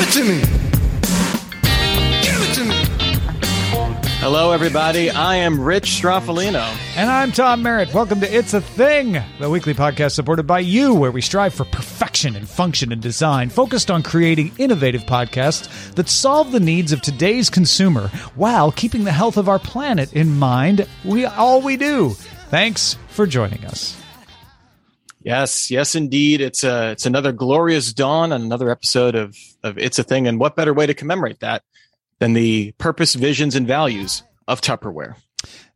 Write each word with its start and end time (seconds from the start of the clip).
Give 0.00 0.08
it 0.08 0.12
to 0.12 0.24
me. 0.24 0.40
Give 2.22 2.40
it 2.40 2.54
to 2.54 2.64
me. 2.64 2.74
Hello, 4.16 4.52
everybody. 4.52 5.10
I 5.10 5.36
am 5.36 5.60
Rich 5.60 5.90
Stroffolino. 5.90 6.74
And 6.96 7.10
I'm 7.10 7.32
Tom 7.32 7.62
Merritt. 7.62 7.92
Welcome 7.92 8.18
to 8.20 8.34
It's 8.34 8.54
a 8.54 8.62
Thing, 8.62 9.22
the 9.38 9.50
weekly 9.50 9.74
podcast 9.74 10.12
supported 10.12 10.46
by 10.46 10.60
you, 10.60 10.94
where 10.94 11.12
we 11.12 11.20
strive 11.20 11.52
for 11.52 11.66
perfection 11.66 12.34
in 12.34 12.46
function 12.46 12.92
and 12.92 13.02
design, 13.02 13.50
focused 13.50 13.90
on 13.90 14.02
creating 14.02 14.52
innovative 14.56 15.02
podcasts 15.02 15.94
that 15.96 16.08
solve 16.08 16.50
the 16.50 16.60
needs 16.60 16.92
of 16.92 17.02
today's 17.02 17.50
consumer 17.50 18.08
while 18.36 18.72
keeping 18.72 19.04
the 19.04 19.12
health 19.12 19.36
of 19.36 19.50
our 19.50 19.58
planet 19.58 20.14
in 20.14 20.38
mind. 20.38 20.88
We 21.04 21.26
all 21.26 21.60
we 21.60 21.76
do. 21.76 22.10
Thanks 22.48 22.96
for 23.08 23.26
joining 23.26 23.66
us. 23.66 23.99
Yes, 25.22 25.70
yes, 25.70 25.94
indeed. 25.94 26.40
It's 26.40 26.64
a 26.64 26.92
it's 26.92 27.06
another 27.06 27.32
glorious 27.32 27.92
dawn 27.92 28.32
on 28.32 28.42
another 28.42 28.70
episode 28.70 29.14
of 29.14 29.36
of 29.62 29.76
It's 29.78 29.98
a 29.98 30.02
Thing. 30.02 30.26
And 30.26 30.38
what 30.40 30.56
better 30.56 30.72
way 30.72 30.86
to 30.86 30.94
commemorate 30.94 31.40
that 31.40 31.62
than 32.18 32.32
the 32.32 32.72
purpose, 32.78 33.14
visions, 33.14 33.54
and 33.54 33.66
values 33.66 34.22
of 34.48 34.60
Tupperware? 34.60 35.16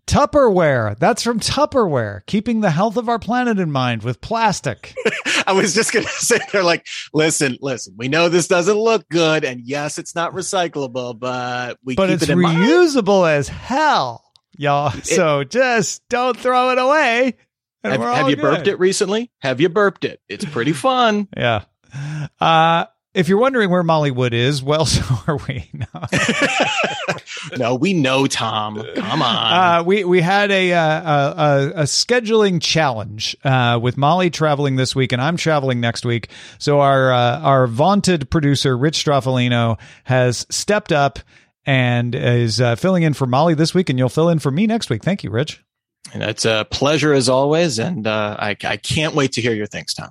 Tupperware. 0.07 0.99
That's 0.99 1.23
from 1.23 1.41
Tupperware, 1.41 2.25
keeping 2.27 2.61
the 2.61 2.71
health 2.71 2.97
of 2.97 3.09
our 3.09 3.19
planet 3.19 3.59
in 3.59 3.71
mind 3.71 4.03
with 4.03 4.21
plastic. 4.21 4.95
I 5.47 5.53
was 5.53 5.75
just 5.75 5.93
gonna 5.93 6.07
say 6.09 6.39
they're 6.53 6.63
like, 6.63 6.87
listen, 7.13 7.57
listen. 7.61 7.95
We 7.97 8.09
know 8.09 8.29
this 8.29 8.49
doesn't 8.49 8.77
look 8.77 9.09
good, 9.09 9.45
and 9.45 9.61
yes, 9.65 9.99
it's 9.99 10.15
not 10.15 10.33
recyclable, 10.33 11.19
but 11.19 11.79
we 11.85 11.95
but 11.95 12.07
keep 12.07 12.15
it's 12.15 12.23
it 12.25 12.31
in 12.31 12.41
mind. 12.41 12.59
reusable 12.59 13.31
as 13.31 13.49
hell, 13.49 14.25
y'all. 14.57 14.91
So 15.03 15.45
just 15.45 16.03
don't 16.09 16.37
throw 16.39 16.71
it 16.71 16.79
away. 16.79 17.35
Have, 17.85 18.01
have 18.01 18.31
you 18.31 18.37
good. 18.37 18.43
burped 18.43 18.67
it 18.67 18.79
recently? 18.79 19.31
Have 19.41 19.61
you 19.61 19.69
burped 19.69 20.05
it? 20.05 20.21
It's 20.29 20.45
pretty 20.45 20.73
fun. 20.73 21.29
Yeah. 21.37 21.65
Uh, 22.41 22.87
if 23.13 23.29
you're 23.29 23.39
wondering 23.39 23.71
where 23.71 23.85
Molly 23.85 24.11
Wood 24.11 24.35
is, 24.35 24.63
well, 24.63 24.85
so 24.87 25.03
are 25.29 25.37
we. 25.49 25.71
No. 25.73 25.87
no, 27.57 27.75
we 27.77 27.93
know, 27.93 28.27
Tom. 28.27 28.83
Come 28.97 29.23
on. 29.23 29.53
Uh, 29.53 29.83
we 29.85 30.03
we 30.05 30.21
had 30.21 30.51
a, 30.51 30.73
uh, 30.73 30.81
a, 30.81 31.35
a 31.37 31.69
a 31.69 31.83
scheduling 31.85 32.61
challenge 32.61 33.37
uh, 33.45 33.79
with 33.81 33.97
Molly 33.97 34.31
traveling 34.31 34.75
this 34.77 34.97
week, 34.97 35.13
and 35.13 35.23
I'm 35.23 35.37
traveling 35.37 35.81
next 35.81 36.05
week. 36.05 36.29
So 36.59 36.81
our 36.81 37.13
uh, 37.13 37.39
our 37.41 37.67
vaunted 37.69 38.29
producer 38.31 38.77
Rich 38.77 39.05
Stroffolino 39.05 39.79
has 40.05 40.47
stepped 40.51 40.91
up 40.91 41.21
and 41.67 42.15
is 42.15 42.61
uh, 42.61 42.75
filling 42.77 43.05
in 43.05 43.15
for 43.15 43.27
Molly 43.27 43.55
this 43.55 43.75
week, 43.75 43.89
and 43.89 43.99
you'll 43.99 44.09
fill 44.09 44.29
in 44.29 44.39
for 44.41 44.51
me 44.51 44.67
next 44.67 44.91
week. 44.91 45.05
Thank 45.05 45.23
you, 45.23 45.31
Rich. 45.31 45.63
And 46.15 46.23
it's 46.23 46.45
a 46.45 46.65
pleasure 46.71 47.13
as 47.13 47.29
always, 47.29 47.81
and 47.81 48.07
uh, 48.07 48.37
I, 48.39 48.57
I 48.65 48.77
can't 48.77 49.15
wait 49.15 49.33
to 49.33 49.43
hear 49.43 49.53
your 49.53 49.67
things, 49.67 49.95
Tom. 49.95 50.11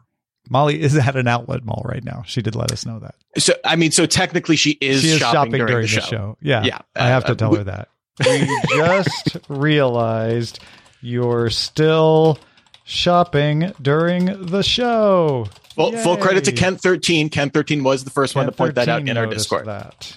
Molly 0.50 0.82
is 0.82 0.98
at 0.98 1.16
an 1.16 1.30
outlet 1.30 1.64
mall 1.64 1.82
right 1.86 2.04
now. 2.04 2.24
She 2.26 2.42
did 2.42 2.56
let 2.56 2.74
us 2.74 2.86
know 2.86 3.00
that. 3.00 3.16
So, 3.38 3.54
I 3.64 3.78
mean, 3.78 3.92
so 3.92 4.06
technically, 4.06 4.58
she 4.58 4.72
is, 4.82 5.02
she 5.02 5.12
is 5.12 5.20
shopping, 5.20 5.54
shopping, 5.54 5.66
during, 5.66 5.82
the, 5.84 5.88
show. 5.88 6.38
Yeah, 6.42 6.64
Yeah, 6.64 6.80
I 6.94 7.08
have 7.08 7.24
to 7.26 7.32
uh, 7.32 7.36
tell 7.36 7.52
we- 7.52 7.60
her 7.60 7.64
that. 7.64 7.88
We 8.28 8.48
just 8.76 9.38
realized 9.48 10.60
you're 11.02 11.50
still 11.50 12.38
shopping 12.84 13.72
during 13.82 14.26
the 14.46 14.62
show. 14.62 15.48
Full, 15.76 15.94
full 15.94 16.18
credit 16.18 16.44
to 16.44 16.52
Kent 16.52 16.80
thirteen. 16.80 17.30
Kent 17.30 17.54
thirteen 17.54 17.84
was 17.84 18.04
the 18.04 18.12
first 18.12 18.36
one 18.36 18.46
to 18.46 18.52
point 18.52 18.76
that 18.76 18.88
out 18.88 19.08
in 19.08 19.18
our 19.18 19.26
Discord. 19.26 19.66
That. 19.66 20.16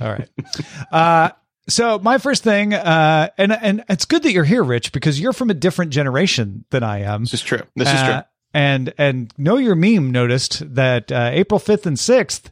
All 0.00 0.10
right. 0.10 0.28
uh, 0.92 1.30
so 1.68 1.98
my 1.98 2.18
first 2.18 2.42
thing, 2.42 2.74
uh, 2.74 3.28
and 3.38 3.52
and 3.52 3.84
it's 3.88 4.04
good 4.04 4.22
that 4.24 4.32
you're 4.32 4.44
here, 4.44 4.62
Rich, 4.64 4.92
because 4.92 5.20
you're 5.20 5.32
from 5.32 5.50
a 5.50 5.54
different 5.54 5.90
generation 5.92 6.64
than 6.70 6.82
I 6.82 7.00
am. 7.02 7.22
This 7.24 7.34
is 7.34 7.42
true. 7.42 7.62
This 7.76 7.88
is 7.88 7.94
Uh, 7.94 8.06
true. 8.12 8.22
And 8.54 8.92
and 8.98 9.32
know 9.36 9.56
your 9.58 9.74
meme 9.74 10.10
noticed 10.10 10.74
that 10.74 11.12
uh, 11.12 11.30
April 11.32 11.58
fifth 11.60 11.86
and 11.86 11.98
sixth, 11.98 12.50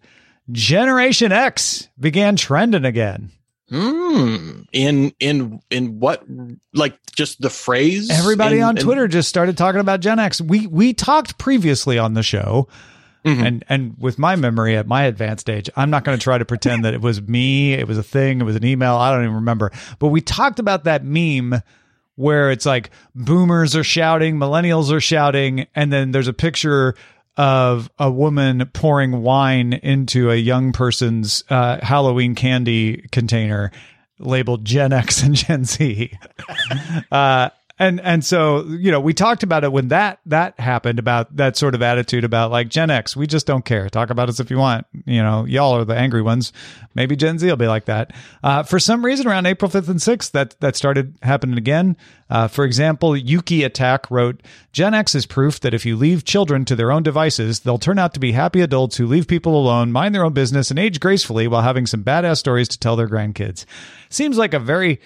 Generation 0.53 1.33
X 1.33 1.89
began 1.99 2.37
trending 2.37 2.85
again. 2.85 3.31
Hmm. 3.71 4.61
In 4.73 5.13
in 5.19 5.61
in 5.71 5.99
what? 5.99 6.23
Like 6.73 6.99
just 7.17 7.41
the 7.41 7.51
phrase? 7.51 8.11
Everybody 8.11 8.59
In- 8.59 8.63
on 8.63 8.77
in- 8.77 8.83
Twitter 8.85 9.09
just 9.09 9.29
started 9.29 9.57
talking 9.59 9.81
about 9.81 10.01
Gen 10.01 10.19
X. 10.19 10.41
We 10.41 10.67
we 10.69 10.93
talked 10.95 11.37
previously 11.39 11.99
on 11.99 12.15
the 12.15 12.23
show, 12.23 12.69
Mhm. 13.27 13.47
and 13.47 13.65
and 13.69 13.95
with 13.99 14.19
my 14.19 14.37
memory 14.37 14.77
at 14.77 14.87
my 14.87 15.03
advanced 15.05 15.51
age, 15.51 15.69
I'm 15.77 15.91
not 15.91 16.05
going 16.05 16.17
to 16.17 16.23
try 16.23 16.39
to 16.39 16.45
pretend 16.45 16.85
that 16.85 16.95
it 16.95 17.01
was 17.01 17.21
me. 17.21 17.73
It 17.75 17.89
was 17.89 17.99
a 17.99 18.03
thing. 18.03 18.41
It 18.41 18.45
was 18.45 18.57
an 18.57 18.65
email. 18.65 18.95
I 18.95 19.11
don't 19.13 19.25
even 19.25 19.35
remember. 19.35 19.73
But 19.99 20.09
we 20.09 20.21
talked 20.21 20.59
about 20.59 20.85
that 20.85 21.05
meme 21.05 21.61
where 22.15 22.51
it's 22.51 22.65
like 22.65 22.91
boomers 23.15 23.77
are 23.77 23.85
shouting, 23.85 24.37
millennials 24.37 24.91
are 24.91 25.01
shouting, 25.01 25.67
and 25.75 25.93
then 25.93 26.13
there's 26.13 26.29
a 26.29 26.33
picture 26.33 26.95
of 27.37 27.91
a 27.99 28.11
woman 28.11 28.71
pouring 28.73 29.21
wine 29.23 29.75
into 29.75 30.31
a 30.31 30.37
young 30.37 30.73
person's 30.73 31.45
uh, 31.51 31.79
Halloween 31.85 32.35
candy 32.35 33.07
container 33.13 33.71
labeled 34.19 34.65
Gen 34.65 34.95
X 34.95 35.23
and 35.23 35.35
Gen 35.35 35.65
Z. 35.67 36.17
uh, 37.13 37.51
and 37.79 38.01
and 38.01 38.25
so 38.25 38.65
you 38.65 38.91
know 38.91 39.01
we 39.01 39.13
talked 39.13 39.43
about 39.43 39.63
it 39.63 39.71
when 39.71 39.89
that 39.89 40.19
that 40.27 40.59
happened 40.59 40.99
about 40.99 41.35
that 41.37 41.57
sort 41.57 41.75
of 41.75 41.83
attitude 41.83 42.25
about 42.25 42.51
like 42.51 42.69
Gen 42.69 42.91
X 42.91 43.15
we 43.15 43.27
just 43.27 43.47
don't 43.47 43.65
care. 43.65 43.89
Talk 43.91 44.11
about 44.11 44.29
us 44.29 44.41
if 44.41 44.51
you 44.51 44.59
want. 44.59 44.87
You 45.05 45.23
know 45.23 45.45
y'all 45.45 45.77
are 45.77 45.85
the 45.85 45.97
angry 45.97 46.23
ones. 46.23 46.53
Maybe 46.95 47.17
Gen 47.17 47.39
Z 47.39 47.47
will 47.47 47.57
be 47.57 47.67
like 47.67 47.85
that. 47.87 48.13
Uh, 48.43 48.63
for 48.63 48.79
some 48.79 49.05
reason 49.05 49.27
around 49.27 49.47
April 49.47 49.71
5th 49.71 49.89
and 49.89 50.01
6th 50.01 50.31
that 50.31 50.59
that 50.61 50.77
started 50.77 51.19
happening 51.23 51.59
again. 51.59 51.97
Uh, 52.29 52.49
for 52.49 52.65
example 52.65 53.17
Yuki 53.17 53.63
Attack 53.63 54.11
wrote 54.11 54.43
Gen 54.73 54.95
X 54.95 55.15
is 55.15 55.27
proof 55.27 55.61
that 55.61 55.75
if 55.75 55.85
you 55.87 55.97
leave 55.97 56.25
children 56.25 56.65
to 56.65 56.75
their 56.75 56.91
own 56.91 57.03
devices 57.03 57.61
they'll 57.61 57.79
turn 57.79 57.99
out 57.99 58.15
to 58.15 58.21
be 58.21 58.33
happy 58.33 58.63
adults 58.63 58.97
who 58.97 59.07
leave 59.07 59.29
people 59.29 59.57
alone 59.57 59.93
mind 59.93 60.15
their 60.15 60.25
own 60.25 60.33
business 60.33 60.71
and 60.71 60.79
age 60.79 60.99
gracefully 60.99 61.47
while 61.47 61.63
having 61.63 61.87
some 61.87 62.03
badass 62.03 62.39
stories 62.39 62.69
to 62.69 62.79
tell 62.79 62.97
their 62.97 63.09
grandkids. 63.09 63.65
Seems 64.09 64.39
like 64.39 64.55
a 64.55 64.59
very 64.59 65.01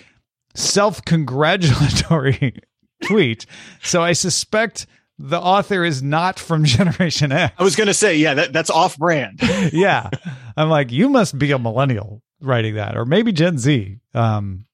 self-congratulatory 0.54 2.60
tweet. 3.04 3.46
So 3.82 4.02
I 4.02 4.12
suspect 4.12 4.86
the 5.18 5.40
author 5.40 5.84
is 5.84 6.02
not 6.02 6.38
from 6.38 6.64
Generation 6.64 7.32
X. 7.32 7.54
I 7.58 7.62
was 7.62 7.76
gonna 7.76 7.94
say, 7.94 8.16
yeah, 8.16 8.34
that, 8.34 8.52
that's 8.52 8.70
off 8.70 8.96
brand. 8.96 9.40
yeah. 9.72 10.10
I'm 10.56 10.68
like, 10.68 10.90
you 10.90 11.08
must 11.08 11.38
be 11.38 11.52
a 11.52 11.58
millennial 11.58 12.22
writing 12.40 12.74
that, 12.76 12.96
or 12.96 13.04
maybe 13.04 13.32
Gen 13.32 13.58
Z. 13.58 13.98
Um, 14.14 14.66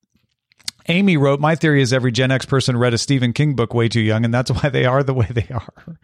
Amy 0.88 1.16
wrote, 1.16 1.40
My 1.40 1.56
theory 1.56 1.82
is 1.82 1.92
every 1.92 2.12
Gen 2.12 2.30
X 2.30 2.46
person 2.46 2.76
read 2.76 2.94
a 2.94 2.98
Stephen 2.98 3.32
King 3.32 3.54
book 3.54 3.74
way 3.74 3.88
too 3.88 4.00
young, 4.00 4.24
and 4.24 4.32
that's 4.32 4.50
why 4.50 4.68
they 4.68 4.84
are 4.84 5.02
the 5.02 5.14
way 5.14 5.26
they 5.30 5.48
are. 5.52 5.98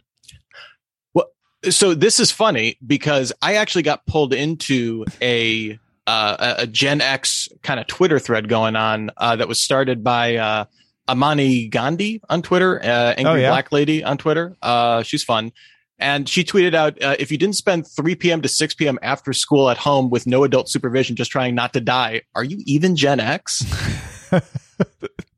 Well, 1.15 1.28
so 1.71 1.94
this 1.94 2.19
is 2.19 2.33
funny 2.33 2.78
because 2.84 3.33
I 3.41 3.54
actually 3.54 3.84
got 3.84 4.06
pulled 4.06 4.34
into 4.34 5.04
a 5.21 5.78
uh, 6.06 6.54
a 6.58 6.62
a 6.62 6.66
Gen 6.66 7.00
X 7.00 7.48
kind 7.62 7.78
of 7.80 7.86
Twitter 7.86 8.18
thread 8.18 8.48
going 8.48 8.76
on 8.76 9.10
uh, 9.16 9.36
that 9.36 9.48
was 9.48 9.60
started 9.60 10.02
by 10.02 10.36
uh, 10.36 10.64
Imani 11.10 11.68
Gandy 11.68 12.20
on 12.28 12.42
Twitter, 12.42 12.80
uh, 12.82 13.14
Angry 13.16 13.32
Oh, 13.32 13.34
yeah? 13.34 13.50
Black 13.50 13.72
Lady 13.72 14.04
on 14.04 14.18
Twitter. 14.18 14.56
Uh, 14.62 15.02
she's 15.02 15.24
fun. 15.24 15.53
And 15.98 16.28
she 16.28 16.42
tweeted 16.42 16.74
out, 16.74 17.00
uh, 17.00 17.15
if 17.21 17.30
you 17.30 17.38
didn't 17.38 17.54
spend 17.54 17.86
3 17.86 18.16
p.m. 18.16 18.42
to 18.42 18.48
6 18.48 18.74
p.m. 18.74 18.98
after 19.03 19.32
school 19.32 19.71
at 19.71 19.78
home 19.78 20.10
with 20.10 20.27
no 20.27 20.42
adult 20.42 20.68
supervision, 20.68 21.15
just 21.15 21.30
trying 21.30 21.54
not 21.54 21.72
to 21.74 21.80
die, 21.80 22.22
are 22.34 22.42
you 22.42 22.60
even 22.66 22.97
Gen 22.97 23.21
X? 23.21 23.65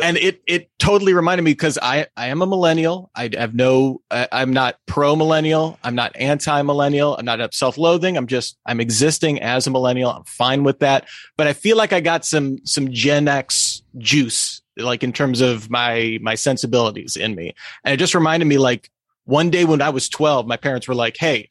and 0.00 0.16
it 0.16 0.42
it 0.46 0.70
totally 0.78 1.12
reminded 1.12 1.42
me 1.42 1.52
because 1.52 1.78
I 1.80 2.06
I 2.16 2.28
am 2.28 2.42
a 2.42 2.46
millennial. 2.46 3.10
I 3.14 3.30
have 3.34 3.54
no. 3.54 4.02
I, 4.10 4.28
I'm 4.30 4.52
not 4.52 4.76
pro 4.86 5.16
millennial. 5.16 5.78
I'm 5.82 5.94
not 5.94 6.12
anti 6.16 6.62
millennial. 6.62 7.16
I'm 7.16 7.24
not 7.24 7.40
up 7.40 7.54
self 7.54 7.76
loathing. 7.76 8.16
I'm 8.16 8.26
just 8.26 8.56
I'm 8.66 8.80
existing 8.80 9.40
as 9.42 9.66
a 9.66 9.70
millennial. 9.70 10.10
I'm 10.10 10.24
fine 10.24 10.62
with 10.62 10.78
that. 10.80 11.08
But 11.36 11.48
I 11.48 11.52
feel 11.52 11.76
like 11.76 11.92
I 11.92 12.00
got 12.00 12.24
some 12.24 12.58
some 12.64 12.92
Gen 12.92 13.26
X 13.26 13.82
juice, 13.98 14.62
like 14.76 15.02
in 15.02 15.12
terms 15.12 15.40
of 15.40 15.70
my 15.70 16.18
my 16.22 16.36
sensibilities 16.36 17.16
in 17.16 17.34
me. 17.34 17.54
And 17.84 17.92
it 17.92 17.96
just 17.96 18.14
reminded 18.14 18.46
me 18.46 18.58
like 18.58 18.90
one 19.24 19.50
day 19.50 19.64
when 19.64 19.82
I 19.82 19.90
was 19.90 20.08
12, 20.08 20.46
my 20.46 20.56
parents 20.56 20.88
were 20.88 20.94
like, 20.94 21.16
"Hey." 21.18 21.50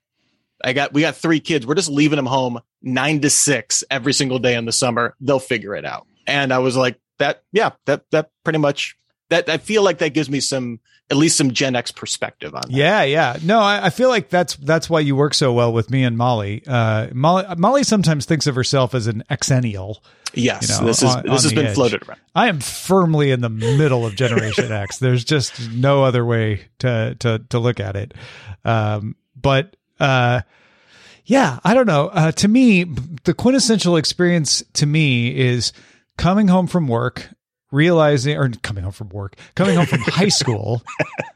I 0.66 0.74
got 0.74 0.92
we 0.92 1.02
got 1.02 1.16
three 1.16 1.40
kids. 1.40 1.68
We're 1.68 1.76
just 1.76 1.88
leaving 1.88 2.16
them 2.16 2.26
home 2.26 2.60
nine 2.82 3.22
to 3.22 3.30
six 3.30 3.84
every 3.92 4.12
single 4.12 4.40
day 4.40 4.56
in 4.56 4.66
the 4.66 4.72
summer. 4.72 5.16
They'll 5.22 5.38
figure 5.38 5.76
it 5.76 5.86
out. 5.86 6.08
And 6.26 6.52
I 6.52 6.58
was 6.58 6.76
like, 6.76 7.00
that 7.20 7.44
yeah, 7.52 7.72
that 7.86 8.04
that 8.12 8.32
pretty 8.44 8.60
much 8.60 8.98
that 9.30 9.50
I 9.50 9.58
feel 9.58 9.84
like 9.84 9.98
that 10.00 10.14
gives 10.14 10.30
me 10.30 10.40
some 10.40 10.80
at 11.10 11.16
least 11.18 11.38
some 11.38 11.52
Gen 11.52 11.76
X 11.76 11.92
perspective 11.92 12.54
on 12.54 12.62
that. 12.64 12.72
Yeah, 12.72 13.04
yeah. 13.04 13.38
No, 13.44 13.60
I, 13.60 13.86
I 13.86 13.90
feel 13.92 14.10
like 14.10 14.30
that's 14.30 14.56
that's 14.58 14.90
why 14.90 15.00
you 15.00 15.16
work 15.16 15.34
so 15.34 15.54
well 15.54 15.72
with 15.72 15.90
me 15.90 16.04
and 16.04 16.18
Molly. 16.18 16.64
Uh, 16.68 17.08
Molly, 17.14 17.46
Molly 17.58 17.84
sometimes 17.84 18.26
thinks 18.26 18.46
of 18.48 18.56
herself 18.56 18.94
as 18.94 19.08
an 19.08 19.24
Xennial. 19.30 19.98
Yes, 20.34 20.70
You 20.70 20.82
know, 20.82 20.88
this 20.88 21.02
is 21.04 21.16
on- 21.16 21.24
this 21.24 21.30
on 21.32 21.44
has 21.44 21.54
been 21.54 21.68
edge. 21.68 21.76
floated 21.76 22.08
around. 22.08 22.20
I 22.36 22.50
am 22.50 22.60
firmly 22.60 23.32
in 23.32 23.40
the 23.42 23.50
middle 23.50 24.06
of 24.06 24.16
Generation 24.16 24.72
X. 24.72 24.98
There's 25.00 25.24
just 25.24 25.72
no 25.72 26.04
other 26.04 26.26
way 26.26 26.66
to 26.80 27.16
to 27.20 27.40
to 27.50 27.60
look 27.60 27.80
at 27.80 27.96
it. 27.96 28.14
Um, 28.66 29.16
but 29.40 29.76
uh, 30.02 30.42
yeah, 31.26 31.60
I 31.64 31.74
don't 31.74 31.88
know. 31.88 32.08
Uh, 32.10 32.32
to 32.34 32.48
me, 32.48 32.84
the 33.24 33.34
quintessential 33.34 33.96
experience 33.98 34.64
to 34.74 34.86
me 34.86 35.36
is 35.38 35.72
coming 36.18 36.48
home 36.48 36.68
from 36.68 36.88
work, 36.88 37.30
realizing, 37.72 38.38
or 38.38 38.50
coming 38.50 38.84
home 38.84 38.94
from 38.94 39.10
work, 39.10 39.38
coming 39.56 39.76
home 39.76 39.86
from 39.86 40.02
high 40.02 40.28
school, 40.30 40.82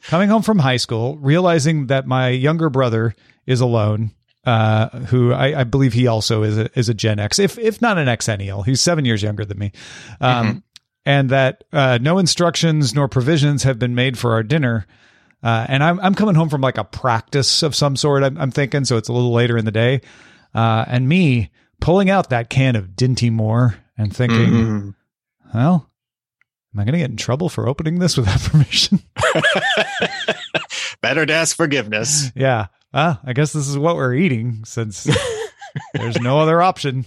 coming 0.04 0.30
home 0.30 0.42
from 0.42 0.60
high 0.60 0.78
school, 0.78 1.18
realizing 1.18 1.88
that 1.88 2.08
my 2.08 2.30
younger 2.30 2.70
brother 2.70 3.16
is 3.46 3.62
alone. 3.62 4.12
Uh, 4.44 4.90
who 5.02 5.32
I, 5.32 5.60
I 5.60 5.64
believe 5.66 5.94
he 5.94 6.08
also 6.08 6.42
is 6.42 6.58
a, 6.58 6.68
is 6.78 6.90
a 6.90 6.96
Gen 6.96 7.20
X, 7.20 7.38
if 7.38 7.60
if 7.60 7.80
not 7.80 8.00
an 8.00 8.08
Xennial. 8.08 8.66
He's 8.66 8.82
seven 8.82 9.06
years 9.06 9.22
younger 9.22 9.46
than 9.46 9.60
me, 9.60 9.72
um, 10.20 10.64
and 11.06 11.30
that 11.30 11.64
uh, 11.72 12.00
no 12.02 12.18
instructions 12.18 12.96
nor 12.96 13.08
provisions 13.08 13.62
have 13.62 13.78
been 13.78 13.94
made 13.94 14.18
for 14.18 14.32
our 14.32 14.42
dinner. 14.42 14.88
Uh, 15.44 15.68
and 15.70 15.84
I'm 15.84 16.00
I'm 16.00 16.16
coming 16.16 16.34
home 16.34 16.50
from 16.50 16.62
like 16.62 16.80
a 16.80 16.84
practice 16.84 17.62
of 17.62 17.76
some 17.76 17.96
sort. 17.96 18.24
I'm, 18.24 18.36
I'm 18.36 18.50
thinking, 18.50 18.84
so 18.84 18.98
it's 18.98 19.10
a 19.10 19.14
little 19.14 19.32
later 19.32 19.60
in 19.60 19.66
the 19.66 19.72
day, 19.72 20.02
uh, 20.56 20.86
and 20.88 21.08
me 21.08 21.52
pulling 21.82 22.10
out 22.10 22.30
that 22.30 22.50
can 22.50 22.76
of 22.78 22.90
Dinty 22.96 23.30
Moore 23.32 23.76
and 23.98 24.16
thinking, 24.16 24.38
Mhm. 24.52 24.96
well, 25.54 25.90
am 26.74 26.80
I 26.80 26.84
going 26.86 26.94
to 26.94 27.00
get 27.00 27.10
in 27.12 27.18
trouble 27.18 27.50
for 27.50 27.68
opening 27.68 28.00
this 28.00 28.16
without 28.16 28.40
permission? 28.42 29.02
Better 31.02 31.26
to 31.26 31.34
ask 31.34 31.56
forgiveness. 31.56 32.32
yeah. 32.36 32.68
Well, 32.94 33.20
I 33.24 33.34
guess 33.34 33.54
this 33.54 33.68
is 33.68 33.78
what 33.78 33.96
we're 33.96 34.14
eating 34.16 34.64
since 34.66 35.08
there's 35.94 36.20
no 36.20 36.40
other 36.40 36.62
option. 36.62 37.06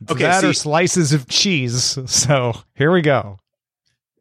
It's 0.00 0.10
Okay, 0.10 0.22
that 0.24 0.42
or 0.42 0.52
slices 0.54 1.12
of 1.12 1.28
cheese. 1.28 1.98
So 2.10 2.54
here 2.74 2.90
we 2.90 3.02
go. 3.02 3.38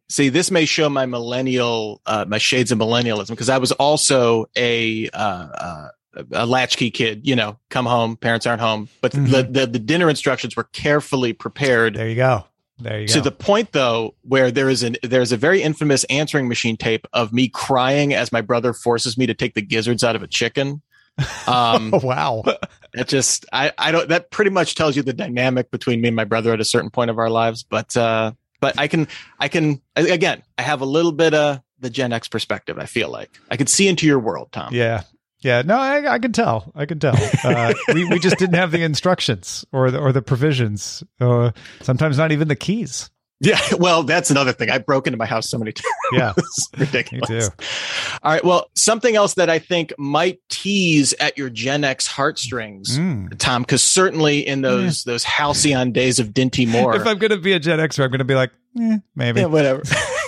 See, 0.09 0.27
this 0.27 0.51
may 0.51 0.65
show 0.65 0.89
my 0.89 1.05
millennial, 1.05 2.01
uh, 2.05 2.25
my 2.27 2.37
shades 2.37 2.71
of 2.73 2.77
millennialism, 2.79 3.29
because 3.29 3.47
I 3.49 3.57
was 3.59 3.71
also 3.71 4.45
a 4.57 5.09
uh, 5.09 5.17
uh, 5.17 5.87
a 6.31 6.45
latchkey 6.45 6.91
kid. 6.91 7.25
You 7.25 7.35
know, 7.35 7.57
come 7.69 7.85
home, 7.85 8.17
parents 8.17 8.45
aren't 8.45 8.61
home, 8.61 8.89
but 9.01 9.11
the, 9.11 9.17
Mhm. 9.19 9.53
the 9.53 9.65
the 9.67 9.79
dinner 9.79 10.09
instructions 10.09 10.55
were 10.55 10.65
carefully 10.65 11.33
prepared 11.33 11.95
There 11.95 12.09
you 12.09 12.15
go. 12.15 12.45
There 12.79 12.99
you 12.99 13.07
go. 13.07 13.13
to 13.13 13.21
the 13.21 13.31
point 13.31 13.73
though 13.73 14.15
where 14.23 14.49
there 14.51 14.67
is 14.69 14.81
an 14.83 14.95
there's 15.03 15.31
a 15.31 15.37
very 15.37 15.61
infamous 15.61 16.03
answering 16.05 16.47
machine 16.47 16.77
tape 16.77 17.05
of 17.13 17.31
me 17.31 17.47
crying 17.47 18.13
as 18.13 18.31
my 18.31 18.41
brother 18.41 18.73
forces 18.73 19.17
me 19.17 19.27
to 19.27 19.33
take 19.35 19.53
the 19.53 19.61
gizzards 19.61 20.03
out 20.03 20.15
of 20.15 20.23
a 20.23 20.27
chicken 20.27 20.81
um 21.47 21.93
oh, 21.93 21.99
wow. 22.03 22.41
that 22.93 23.07
just 23.07 23.45
i 23.53 23.71
i 23.77 23.91
don't 23.91 24.09
that 24.09 24.31
pretty 24.31 24.49
much 24.49 24.73
tells 24.75 24.95
you 24.95 25.03
the 25.03 25.13
dynamic 25.13 25.69
between 25.69 26.01
me 26.01 26.07
and 26.07 26.15
my 26.15 26.23
brother 26.23 26.53
at 26.53 26.59
a 26.59 26.65
certain 26.65 26.89
point 26.89 27.11
of 27.11 27.19
our 27.19 27.29
lives 27.29 27.61
but 27.63 27.95
uh 27.95 28.31
but 28.61 28.73
i 28.79 28.87
can 28.87 29.07
i 29.39 29.47
can 29.47 29.79
again 29.95 30.41
i 30.57 30.61
have 30.63 30.81
a 30.81 30.85
little 30.85 31.11
bit 31.11 31.33
of 31.35 31.59
the 31.79 31.89
gen 31.89 32.11
x 32.13 32.27
perspective 32.27 32.79
i 32.79 32.85
feel 32.87 33.09
like 33.09 33.29
i 33.51 33.57
could 33.57 33.69
see 33.69 33.87
into 33.87 34.07
your 34.07 34.17
world 34.19 34.49
tom 34.51 34.73
Yeah. 34.73 35.03
Yeah. 35.41 35.61
No, 35.65 35.77
I, 35.77 36.13
I 36.13 36.19
can 36.19 36.31
tell. 36.31 36.71
I 36.75 36.85
can 36.85 36.99
tell. 36.99 37.15
Uh, 37.43 37.73
we, 37.93 38.05
we 38.05 38.19
just 38.19 38.37
didn't 38.37 38.55
have 38.55 38.71
the 38.71 38.83
instructions 38.83 39.65
or 39.71 39.89
the, 39.91 39.99
or 39.99 40.11
the 40.11 40.21
provisions. 40.21 41.03
Uh, 41.19 41.51
sometimes 41.81 42.17
not 42.17 42.31
even 42.31 42.47
the 42.47 42.55
keys. 42.55 43.09
yeah 43.43 43.59
well 43.79 44.03
that's 44.03 44.29
another 44.29 44.51
thing 44.53 44.69
i 44.69 44.77
broke 44.77 45.07
into 45.07 45.17
my 45.17 45.25
house 45.25 45.49
so 45.49 45.57
many 45.57 45.71
times 45.71 45.87
Yeah. 46.13 46.33
It's 46.37 46.69
ridiculous. 46.77 47.49
All 48.21 48.31
right. 48.33 48.43
Well, 48.43 48.69
something 48.75 49.15
else 49.15 49.33
that 49.35 49.49
I 49.49 49.57
think 49.59 49.93
might 49.97 50.39
tease 50.49 51.13
at 51.13 51.37
your 51.39 51.49
Gen 51.49 51.83
X 51.83 52.05
heartstrings, 52.05 52.99
Mm. 52.99 53.35
Tom, 53.39 53.63
because 53.63 53.81
certainly 53.81 54.45
in 54.45 54.61
those 54.61 55.03
those 55.05 55.23
halcyon 55.23 55.91
days 55.93 56.19
of 56.19 56.27
Dinty 56.33 56.67
Moore, 56.67 56.95
If 56.95 57.07
I'm 57.07 57.17
going 57.17 57.31
to 57.31 57.37
be 57.37 57.53
a 57.53 57.59
Gen 57.59 57.79
Xer, 57.79 58.03
I'm 58.03 58.09
going 58.11 58.19
to 58.19 58.25
be 58.25 58.35
like, 58.35 58.51
eh, 58.79 58.97
maybe. 59.15 59.39
yeah, 59.39 59.45
whatever. 59.47 59.81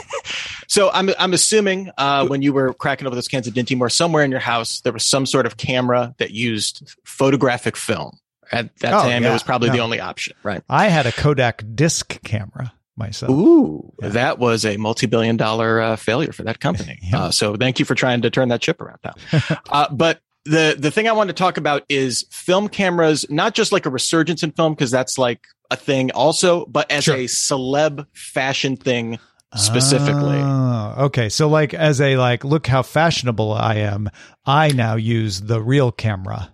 so 0.73 0.89
I'm 0.91 1.09
I'm 1.19 1.33
assuming 1.33 1.91
uh, 1.97 2.25
when 2.27 2.41
you 2.41 2.51
were 2.53 2.73
cracking 2.73 3.05
over 3.07 3.15
those 3.15 3.27
cans 3.27 3.47
of 3.47 3.53
Dinty 3.53 3.77
Moore, 3.77 3.89
somewhere 3.89 4.23
in 4.23 4.31
your 4.31 4.39
house 4.39 4.81
there 4.81 4.91
was 4.93 5.05
some 5.05 5.25
sort 5.25 5.45
of 5.45 5.57
camera 5.57 6.15
that 6.17 6.31
used 6.31 6.95
photographic 7.05 7.75
film. 7.77 8.17
At 8.51 8.75
that 8.79 8.93
Oh, 8.93 9.01
time, 9.03 9.23
it 9.23 9.31
was 9.31 9.43
probably 9.43 9.69
the 9.69 9.79
only 9.79 9.99
option, 9.99 10.35
right? 10.43 10.61
I 10.69 10.87
had 10.87 11.05
a 11.05 11.11
Kodak 11.11 11.63
disc 11.75 12.19
camera 12.23 12.73
myself. 12.95 13.31
Ooh, 13.31 13.91
Yeah. 14.01 14.09
that 14.09 14.37
was 14.39 14.65
a 14.65 14.77
multi-billion 14.77 15.37
dollar 15.37 15.79
uh, 15.81 15.95
failure 15.95 16.31
for 16.31 16.43
that 16.43 16.59
company. 16.59 16.99
Yeah. 17.11 17.23
Uh, 17.23 17.31
so 17.31 17.55
thank 17.55 17.79
you 17.79 17.85
for 17.85 17.95
trying 17.95 18.21
to 18.21 18.29
turn 18.29 18.49
that 18.49 18.63
ship 18.63 18.79
around 18.81 18.99
now. 19.03 19.13
uh, 19.71 19.87
but 19.91 20.19
the 20.45 20.75
the 20.77 20.91
thing 20.91 21.07
I 21.07 21.13
want 21.13 21.29
to 21.29 21.33
talk 21.33 21.57
about 21.57 21.83
is 21.89 22.25
film 22.29 22.67
cameras, 22.67 23.25
not 23.29 23.53
just 23.55 23.71
like 23.71 23.85
a 23.85 23.89
resurgence 23.89 24.43
in 24.43 24.51
film 24.51 24.73
because 24.73 24.91
that's 24.91 25.17
like 25.17 25.41
a 25.71 25.75
thing 25.75 26.11
also, 26.11 26.65
but 26.67 26.91
as 26.91 27.05
Sure. 27.05 27.15
a 27.15 27.25
celeb 27.25 28.05
fashion 28.13 28.75
thing 28.77 29.17
specifically. 29.55 30.37
Oh, 30.39 30.95
okay. 31.05 31.29
So 31.29 31.47
like 31.49 31.73
as 31.73 31.99
a 32.01 32.17
like 32.17 32.43
look 32.43 32.67
how 32.67 32.81
fashionable 32.83 33.51
I 33.53 33.75
am, 33.75 34.09
I 34.45 34.69
now 34.69 34.95
use 34.95 35.41
the 35.41 35.61
real 35.61 35.91
camera. 35.91 36.51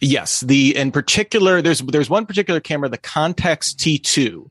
Yes, 0.00 0.40
the 0.40 0.76
in 0.76 0.92
particular, 0.92 1.60
there's 1.60 1.80
there's 1.80 2.08
one 2.08 2.26
particular 2.26 2.60
camera, 2.60 2.88
the 2.88 2.96
Contax 2.98 3.74
T2, 3.74 4.48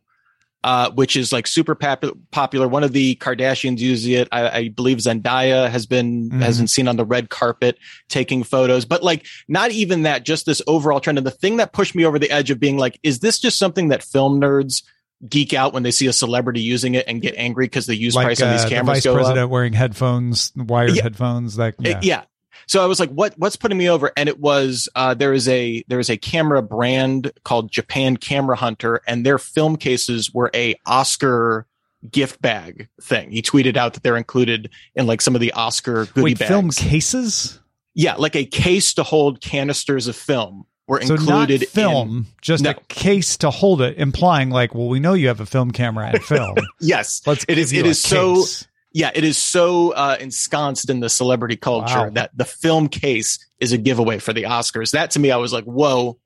uh, 0.63 0.92
which 0.92 1.16
is 1.18 1.31
like 1.34 1.48
super 1.48 1.74
pop- 1.74 2.04
popular. 2.30 2.68
One 2.68 2.84
of 2.84 2.92
the 2.94 3.16
Kardashians 3.16 3.80
use 3.80 4.06
it. 4.06 4.28
I, 4.31 4.50
I 4.50 4.68
believe 4.69 4.98
Zendaya 5.00 5.68
has 5.69 5.88
been 5.88 6.30
Mhm. 6.30 6.42
has 6.44 6.60
been 6.60 6.68
seen 6.68 6.88
on 6.88 6.98
the 6.98 7.06
red 7.06 7.30
carpet 7.31 7.80
taking 8.10 8.44
photos. 8.44 8.86
But 8.86 9.01
like, 9.01 9.25
not 9.48 9.72
even 9.72 10.04
that. 10.04 10.24
Just 10.24 10.46
this 10.46 10.62
overall 10.68 11.00
trend. 11.00 11.18
And 11.18 11.25
the 11.25 11.31
thing 11.31 11.57
that 11.57 11.74
pushed 11.74 11.96
me 11.96 12.06
over 12.06 12.19
the 12.19 12.30
edge 12.30 12.51
of 12.51 12.60
being 12.60 12.78
like, 12.78 13.00
is 13.01 13.19
this 13.19 13.40
just 13.40 13.57
something 13.57 13.88
that 13.88 14.04
film 14.04 14.40
nerds 14.40 14.84
geek 15.27 15.54
out 15.54 15.74
when 15.74 15.83
they 15.83 15.92
see 15.92 16.07
a 16.07 16.13
celebrity 16.13 16.62
using 16.62 16.95
it 16.95 17.06
and 17.07 17.21
get 17.21 17.36
angry 17.38 17.66
because 17.66 17.86
the 17.88 17.95
use 17.95 18.16
Like 18.16 18.25
price 18.25 18.42
on 18.42 18.50
uh, 18.50 18.51
these 18.54 18.63
the 18.63 18.69
cameras 18.69 18.98
vice 19.00 19.04
go 19.04 19.12
up? 19.12 19.18
president 19.18 19.50
wearing 19.50 19.74
headphones, 19.74 20.54
wired 20.56 20.95
Yeah. 20.95 21.04
headphones. 21.04 21.57
Like 21.57 21.75
Uh, 21.80 21.89
yeah. 21.89 22.00
yeah. 22.01 22.24
So 22.68 22.83
I 22.83 22.86
was 22.86 23.00
like, 23.00 23.10
what, 23.10 23.33
what's 23.38 23.56
putting 23.56 23.77
me 23.77 23.89
over? 23.89 24.12
And 24.16 24.30
it 24.30 24.39
was, 24.39 24.88
uh, 24.95 25.16
there 25.16 25.33
is 25.33 25.48
a, 25.48 25.83
there 25.88 26.00
is 26.00 26.10
a 26.10 26.18
camera 26.18 26.62
brand 26.62 27.31
called 27.44 27.71
Japan 27.71 28.16
Camera 28.16 28.56
Hunter 28.56 29.01
and 29.07 29.25
their 29.25 29.39
film 29.39 29.75
cases 29.75 30.31
were 30.33 30.51
a 30.54 30.75
Oscar 30.86 31.65
gift 32.12 32.42
bag 32.42 32.88
thing. 33.01 33.31
He 33.31 33.42
tweeted 33.42 33.75
out 33.75 33.94
that 33.95 34.04
they're 34.04 34.18
included 34.18 34.69
in 34.95 35.07
like 35.07 35.19
some 35.22 35.36
of 35.36 35.42
the 35.42 35.51
Oscar 35.54 36.06
goodie 36.06 36.22
Wait, 36.22 36.39
bags. 36.39 36.50
film 36.50 36.69
cases? 36.69 37.60
yeah. 37.95 38.15
Like 38.15 38.36
a 38.36 38.46
case 38.46 38.94
to 38.94 39.03
hold 39.03 39.41
canisters 39.41 40.08
of 40.08 40.15
film 40.15 40.65
were 40.89 41.01
So 41.01 41.13
included 41.13 41.62
not 41.62 41.69
film, 41.69 42.27
just 42.41 42.63
No. 42.65 42.72
a 42.72 42.74
case 42.89 43.38
to 43.38 43.50
hold 43.51 43.81
it, 43.81 43.98
implying 43.98 44.50
like, 44.50 44.75
well, 44.75 44.88
we 44.89 45.00
know 45.00 45.13
you 45.13 45.27
have 45.29 45.39
a 45.39 45.46
film 45.46 45.72
camera 45.72 46.08
and 46.13 46.22
film. 46.24 46.58
yes. 46.81 47.22
Let's 47.25 47.46
It 47.48 47.58
is- 47.58 47.72
it 47.72 47.86
is 47.86 48.01
so- 48.01 48.43
Yeah. 48.91 49.12
It 49.13 49.24
is 49.24 49.38
so, 49.38 49.91
uh, 49.91 50.17
ensconced 50.19 50.89
in 50.89 51.00
the 51.00 51.10
celebrity 51.10 51.55
culture 51.55 52.00
Wow. 52.05 52.10
that 52.15 52.31
the 52.36 52.43
film 52.46 52.89
case 52.89 53.38
is 53.60 53.72
a 53.72 53.77
giveaway 53.77 54.17
for 54.19 54.34
the 54.34 54.43
Oscars. 54.43 54.91
That 54.91 55.12
to 55.12 55.19
me, 55.19 55.31
I 55.31 55.38
was 55.38 55.53
like, 55.53 55.63
whoa. 55.65 56.17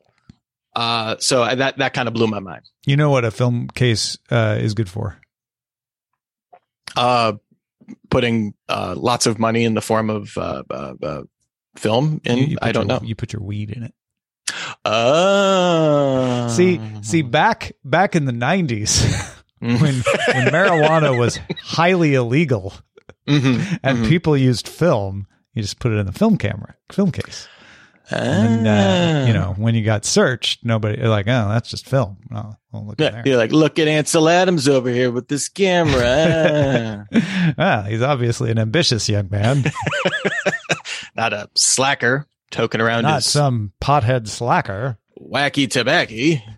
Uh, 0.76 1.18
so 1.20 1.44
I- 1.44 1.56
that, 1.56 1.78
that 1.78 1.94
kind 1.94 2.08
of 2.08 2.14
blew 2.14 2.28
my 2.28 2.40
mind. 2.40 2.64
You 2.86 2.96
know 2.98 3.10
what 3.12 3.26
a 3.26 3.32
film 3.32 3.68
case 3.68 4.18
uh, 4.32 4.58
is 4.60 4.74
good 4.74 4.90
for? 4.90 5.18
uh, 6.96 7.34
putting 8.10 8.54
uh, 8.70 8.94
lots 8.96 9.26
of 9.26 9.40
money 9.40 9.64
in 9.66 9.74
the 9.74 9.82
form 9.82 10.10
of 10.10 10.38
uh, 10.38 10.64
uh, 10.70 10.94
uh, 11.02 11.24
film. 11.76 12.22
And 12.26 12.40
you 12.52 12.58
I 12.62 12.72
don't 12.72 12.88
your- 12.88 13.00
know. 13.02 13.06
You 13.06 13.16
put 13.16 13.34
your 13.34 13.42
weed 13.42 13.72
in 13.72 13.84
it. 13.84 13.94
Uh, 14.86 16.48
See, 16.50 16.80
see, 17.02 17.22
back 17.22 17.72
back 17.84 18.16
in 18.16 18.26
the 18.26 18.32
nineties, 18.32 19.02
Mhm. 19.62 19.82
when 19.82 19.94
when 20.36 20.48
marijuana 20.54 21.18
was 21.18 21.40
highly 21.64 22.14
illegal 22.16 22.74
Mhm, 23.28 23.80
and 23.84 24.00
mhm. 24.00 24.10
people 24.10 24.36
used 24.36 24.68
film, 24.68 25.26
you 25.54 25.62
just 25.62 25.80
put 25.80 25.92
it 25.92 25.96
in 25.96 26.06
the 26.06 26.12
film 26.12 26.38
camera, 26.38 26.76
film 26.92 27.12
case. 27.12 27.48
And 28.12 28.68
uh, 28.68 29.26
you 29.26 29.34
Ah. 29.34 29.40
know, 29.40 29.54
when 29.58 29.76
you 29.76 29.84
got 29.86 30.04
searched, 30.04 30.66
nobody 30.66 31.02
like, 31.02 31.26
oh, 31.30 31.48
that's 31.50 31.70
just 31.70 31.88
film. 31.88 32.18
Oh, 32.36 32.54
well, 32.74 32.86
look 32.88 33.00
Yeah, 33.00 33.08
in 33.08 33.14
there. 33.14 33.24
you're 33.26 33.38
like, 33.38 33.54
look 33.54 33.80
at 33.80 33.88
Ansel 33.88 34.28
Adams 34.28 34.68
over 34.68 34.90
here 34.90 35.10
with 35.10 35.30
this 35.30 35.48
camera. 35.48 37.08
ah, 37.58 37.84
he's 37.88 38.02
obviously 38.02 38.52
an 38.52 38.60
ambitious 38.60 39.08
young 39.08 39.30
man, 39.32 39.64
Not 41.16 41.32
a 41.32 41.48
slacker 41.56 42.28
token 42.54 42.80
around 42.80 43.04
not 43.04 43.24
some 43.24 43.74
pothead 43.82 44.28
slacker. 44.30 44.98
wacky 45.20 45.70
tobacco. 45.70 46.42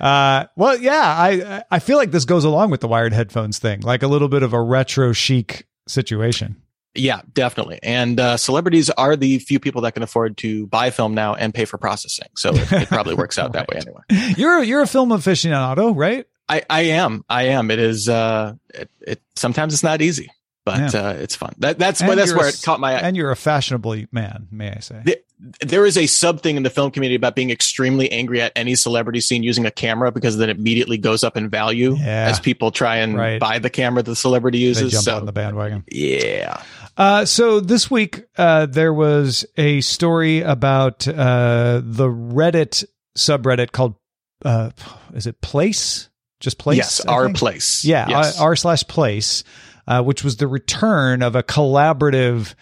Uh, 0.00 0.46
well, 0.56 0.78
yeah, 0.78 1.02
I 1.04 1.62
I 1.70 1.78
feel 1.78 1.98
like 1.98 2.10
this 2.10 2.24
goes 2.24 2.44
along 2.44 2.70
with 2.70 2.80
the 2.80 2.88
wired 2.88 3.12
headphones 3.12 3.58
thing, 3.58 3.80
like 3.80 4.02
a 4.02 4.06
little 4.06 4.28
bit 4.28 4.42
of 4.42 4.54
a 4.54 4.60
retro 4.60 5.12
chic 5.12 5.66
situation. 5.86 6.56
Yeah, 6.94 7.20
definitely. 7.34 7.78
And 7.82 8.18
uh, 8.18 8.38
celebrities 8.38 8.88
are 8.88 9.16
the 9.16 9.38
few 9.40 9.60
people 9.60 9.82
that 9.82 9.92
can 9.92 10.02
afford 10.02 10.38
to 10.38 10.66
buy 10.68 10.88
film 10.88 11.12
now 11.14 11.34
and 11.34 11.52
pay 11.52 11.66
for 11.66 11.76
processing. 11.76 12.28
So 12.36 12.54
it, 12.54 12.72
it 12.72 12.88
probably 12.88 13.14
works 13.14 13.38
out 13.38 13.52
that 13.54 13.68
way 13.68 13.76
anyway. 13.76 14.34
You're 14.38 14.62
you're 14.62 14.80
a 14.82 14.86
film 14.86 15.10
aficionado, 15.10 15.92
right? 15.94 16.26
I, 16.48 16.62
I 16.70 16.80
am. 16.82 17.22
I 17.28 17.48
am. 17.48 17.70
It 17.70 17.78
is. 17.78 18.08
Uh, 18.08 18.54
it, 18.72 18.90
it 19.02 19.22
sometimes 19.36 19.74
it's 19.74 19.82
not 19.82 20.00
easy. 20.00 20.30
But 20.64 20.92
Yeah. 20.94 21.00
uh, 21.08 21.12
it's 21.12 21.36
fun. 21.36 21.52
That, 21.58 21.78
that's 21.78 22.00
And 22.00 22.08
but 22.08 22.14
that's 22.16 22.32
where 22.34 22.48
it 22.48 22.60
caught 22.64 22.80
my 22.80 22.94
eye. 22.94 23.00
And 23.00 23.16
you're 23.16 23.30
a 23.30 23.36
fashionable 23.36 24.04
man, 24.12 24.48
may 24.50 24.70
I 24.70 24.80
say? 24.80 25.00
The- 25.04 25.20
there 25.60 25.84
is 25.84 25.98
a 25.98 26.06
sub 26.06 26.40
thing 26.42 26.56
in 26.56 26.62
the 26.62 26.70
film 26.70 26.90
community 26.90 27.16
about 27.16 27.34
being 27.34 27.50
extremely 27.50 28.10
angry 28.10 28.40
at 28.40 28.52
any 28.56 28.74
celebrity 28.76 29.20
seen 29.20 29.42
using 29.42 29.66
a 29.66 29.70
camera 29.70 30.10
because 30.10 30.38
then 30.38 30.48
it 30.48 30.56
immediately 30.56 30.96
goes 30.96 31.22
up 31.22 31.36
in 31.36 31.50
value 31.50 31.96
Yeah. 31.98 32.28
as 32.30 32.40
people 32.40 32.70
try 32.70 32.96
and 32.98 33.16
Right. 33.16 33.38
buy 33.40 33.58
the 33.58 33.68
camera 33.68 34.02
the 34.02 34.16
celebrity 34.16 34.58
They 34.58 34.64
uses. 34.68 34.92
jump 34.92 35.04
so 35.04 35.16
on 35.16 35.26
the 35.26 35.32
bandwagon. 35.32 35.84
yeah, 35.90 36.62
Uh, 36.96 37.24
so 37.26 37.58
this 37.60 37.90
week, 37.90 38.22
uh, 38.38 38.66
there 38.66 38.94
was 38.94 39.44
a 39.56 39.80
story 39.82 40.40
about 40.40 41.06
uh, 41.08 41.82
the 41.84 42.06
Reddit 42.08 42.84
subreddit 43.18 43.72
called 43.72 43.96
uh, 44.44 44.70
is 45.14 45.26
it 45.26 45.40
Place? 45.40 46.08
Just 46.40 46.58
Place? 46.58 46.76
yes, 46.76 47.00
I 47.06 47.12
our 47.12 47.24
think? 47.26 47.38
place. 47.38 47.84
Yeah, 47.84 48.06
yes. 48.08 48.40
r 48.40 48.54
slash 48.56 48.84
Place, 48.86 49.42
uh, 49.86 50.02
which 50.02 50.24
was 50.24 50.36
the 50.36 50.48
return 50.48 51.22
of 51.22 51.36
a 51.36 51.42
collaborative 51.42 52.54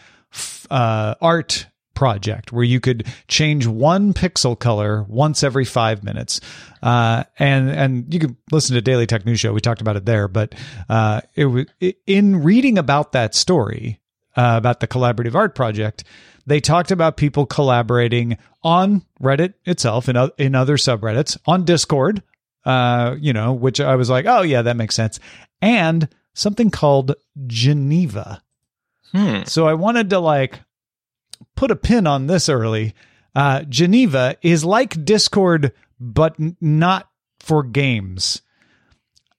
uh, 0.71 1.15
art 1.21 1.67
project 1.95 2.53
where 2.53 2.65
you 2.65 2.81
could 2.81 3.07
change 3.29 3.67
one 3.67 4.13
pixel 4.13 4.59
color 4.59 5.05
once 5.09 5.43
every 5.43 5.65
five 5.65 6.03
minutes. 6.03 6.41
Uh, 6.83 7.23
and, 7.39 7.71
and 7.71 8.13
you 8.13 8.19
could 8.19 8.37
listen 8.51 8.75
to 8.75 8.81
Daily 8.81 9.07
Tech 9.07 9.25
News 9.25 9.41
Show. 9.41 9.53
We 9.53 9.61
talked 9.61 9.81
about 9.81 9.97
it 9.97 10.07
there, 10.07 10.27
but, 10.27 10.55
uh, 10.89 11.21
it 11.35 11.45
was 11.45 11.67
in 12.07 12.43
reading 12.43 12.79
about 12.79 13.13
that 13.13 13.35
story, 13.35 14.01
uh, 14.37 14.55
about 14.57 14.81
the 14.81 14.89
collaborative 14.89 15.35
art 15.35 15.55
project, 15.55 16.05
they 16.47 16.61
talked 16.61 16.91
about 16.91 17.17
people 17.17 17.47
collaborating 17.47 18.37
on 18.63 19.05
Reddit 19.21 19.55
itself 19.65 20.09
and 20.09 20.19
in, 20.19 20.31
in 20.39 20.55
other 20.55 20.77
subreddits 20.77 21.37
on 21.47 21.65
Discord, 21.65 22.23
uh, 22.65 23.17
you 23.19 23.33
know, 23.33 23.53
which 23.53 23.81
I 23.81 23.97
was 23.97 24.11
like, 24.11 24.27
oh 24.27 24.43
yeah, 24.43 24.63
that 24.63 24.77
makes 24.77 24.95
sense. 24.95 25.21
And 25.61 26.09
something 26.35 26.71
called 26.71 27.15
Geneva. 27.47 28.43
Hmm. 29.13 29.43
So 29.45 29.67
I 29.67 29.75
wanted 29.75 30.11
to 30.11 30.19
like 30.19 30.61
put 31.55 31.71
a 31.71 31.77
pin 31.77 32.07
on 32.07 32.27
this 32.27 32.49
early. 32.49 32.95
Uh, 33.35 33.63
Geneva 33.63 34.37
is 34.43 34.65
like 34.65 35.05
Discord, 35.05 35.73
but 35.99 36.35
n- 36.39 36.57
not 36.61 37.09
for 37.41 37.63
games. 37.63 38.43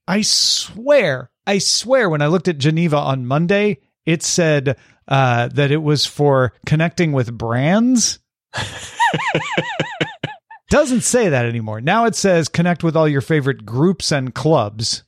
I 0.08 0.22
swear, 0.22 1.32
I 1.48 1.60
swear, 1.60 2.10
when 2.10 2.22
I 2.22 2.28
looked 2.28 2.48
at 2.48 2.58
Geneva 2.58 2.98
on 2.98 3.26
Monday, 3.26 3.80
it 4.06 4.22
said 4.24 4.78
uh, 5.08 5.48
that 5.50 5.72
it 5.72 5.82
was 5.82 6.06
for 6.06 6.54
connecting 6.66 7.12
with 7.14 7.38
brands. 7.38 8.20
Doesn't 10.70 11.02
say 11.02 11.30
that 11.30 11.46
anymore. 11.46 11.82
Now 11.82 12.06
it 12.06 12.16
says 12.16 12.50
connect 12.50 12.84
with 12.84 12.98
all 12.98 13.08
your 13.08 13.22
favorite 13.22 13.66
groups 13.66 14.12
and 14.12 14.34
clubs. 14.34 15.04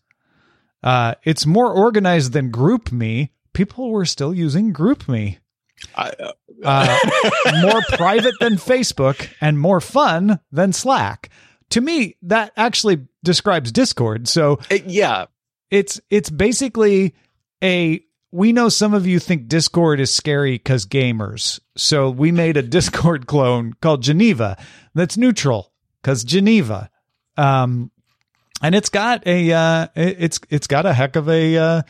Uh, 0.85 1.15
it's 1.23 1.45
more 1.45 1.69
organized 1.73 2.31
than 2.31 2.51
GroupMe. 2.51 3.29
People 3.53 3.91
were 3.91 4.05
still 4.05 4.33
using 4.33 4.71
GroupMe. 4.71 5.39
I, 5.97 6.13
Uh, 6.63 6.97
more 7.61 7.81
private 7.97 8.35
than 8.39 8.53
Facebook 8.55 9.27
and 9.41 9.59
more 9.59 9.81
fun 9.81 10.39
than 10.51 10.71
Slack. 10.71 11.29
To 11.71 11.81
me, 11.81 12.15
that 12.21 12.53
actually 12.55 13.07
describes 13.23 13.71
Discord. 13.73 14.27
So 14.29 14.59
it- 14.69 14.85
yeah, 14.85 15.25
it's 15.71 15.99
it's 16.09 16.29
basically 16.29 17.13
a 17.63 18.01
we 18.31 18.53
know 18.53 18.69
some 18.69 18.93
of 18.93 19.05
you 19.07 19.19
think 19.19 19.47
Discord 19.47 19.99
is 19.99 20.13
scary 20.13 20.53
because 20.53 20.85
gamers. 20.85 21.59
So 21.75 22.09
we 22.09 22.31
made 22.31 22.55
a 22.57 22.61
Discord 22.77 23.27
clone 23.27 23.73
called 23.81 24.01
Geneva 24.03 24.57
that's 24.93 25.17
neutral 25.17 25.73
because 26.01 26.23
Geneva. 26.23 26.89
Um, 27.37 27.91
and 28.61 28.75
it's 28.75 28.89
got 28.89 29.25
a 29.27 29.51
uh, 29.51 29.87
it's 29.95 30.39
it's 30.49 30.67
got 30.67 30.85
a 30.85 30.93
heck 30.93 31.15
of 31.15 31.29
a 31.29 31.57
uh, 31.57 31.81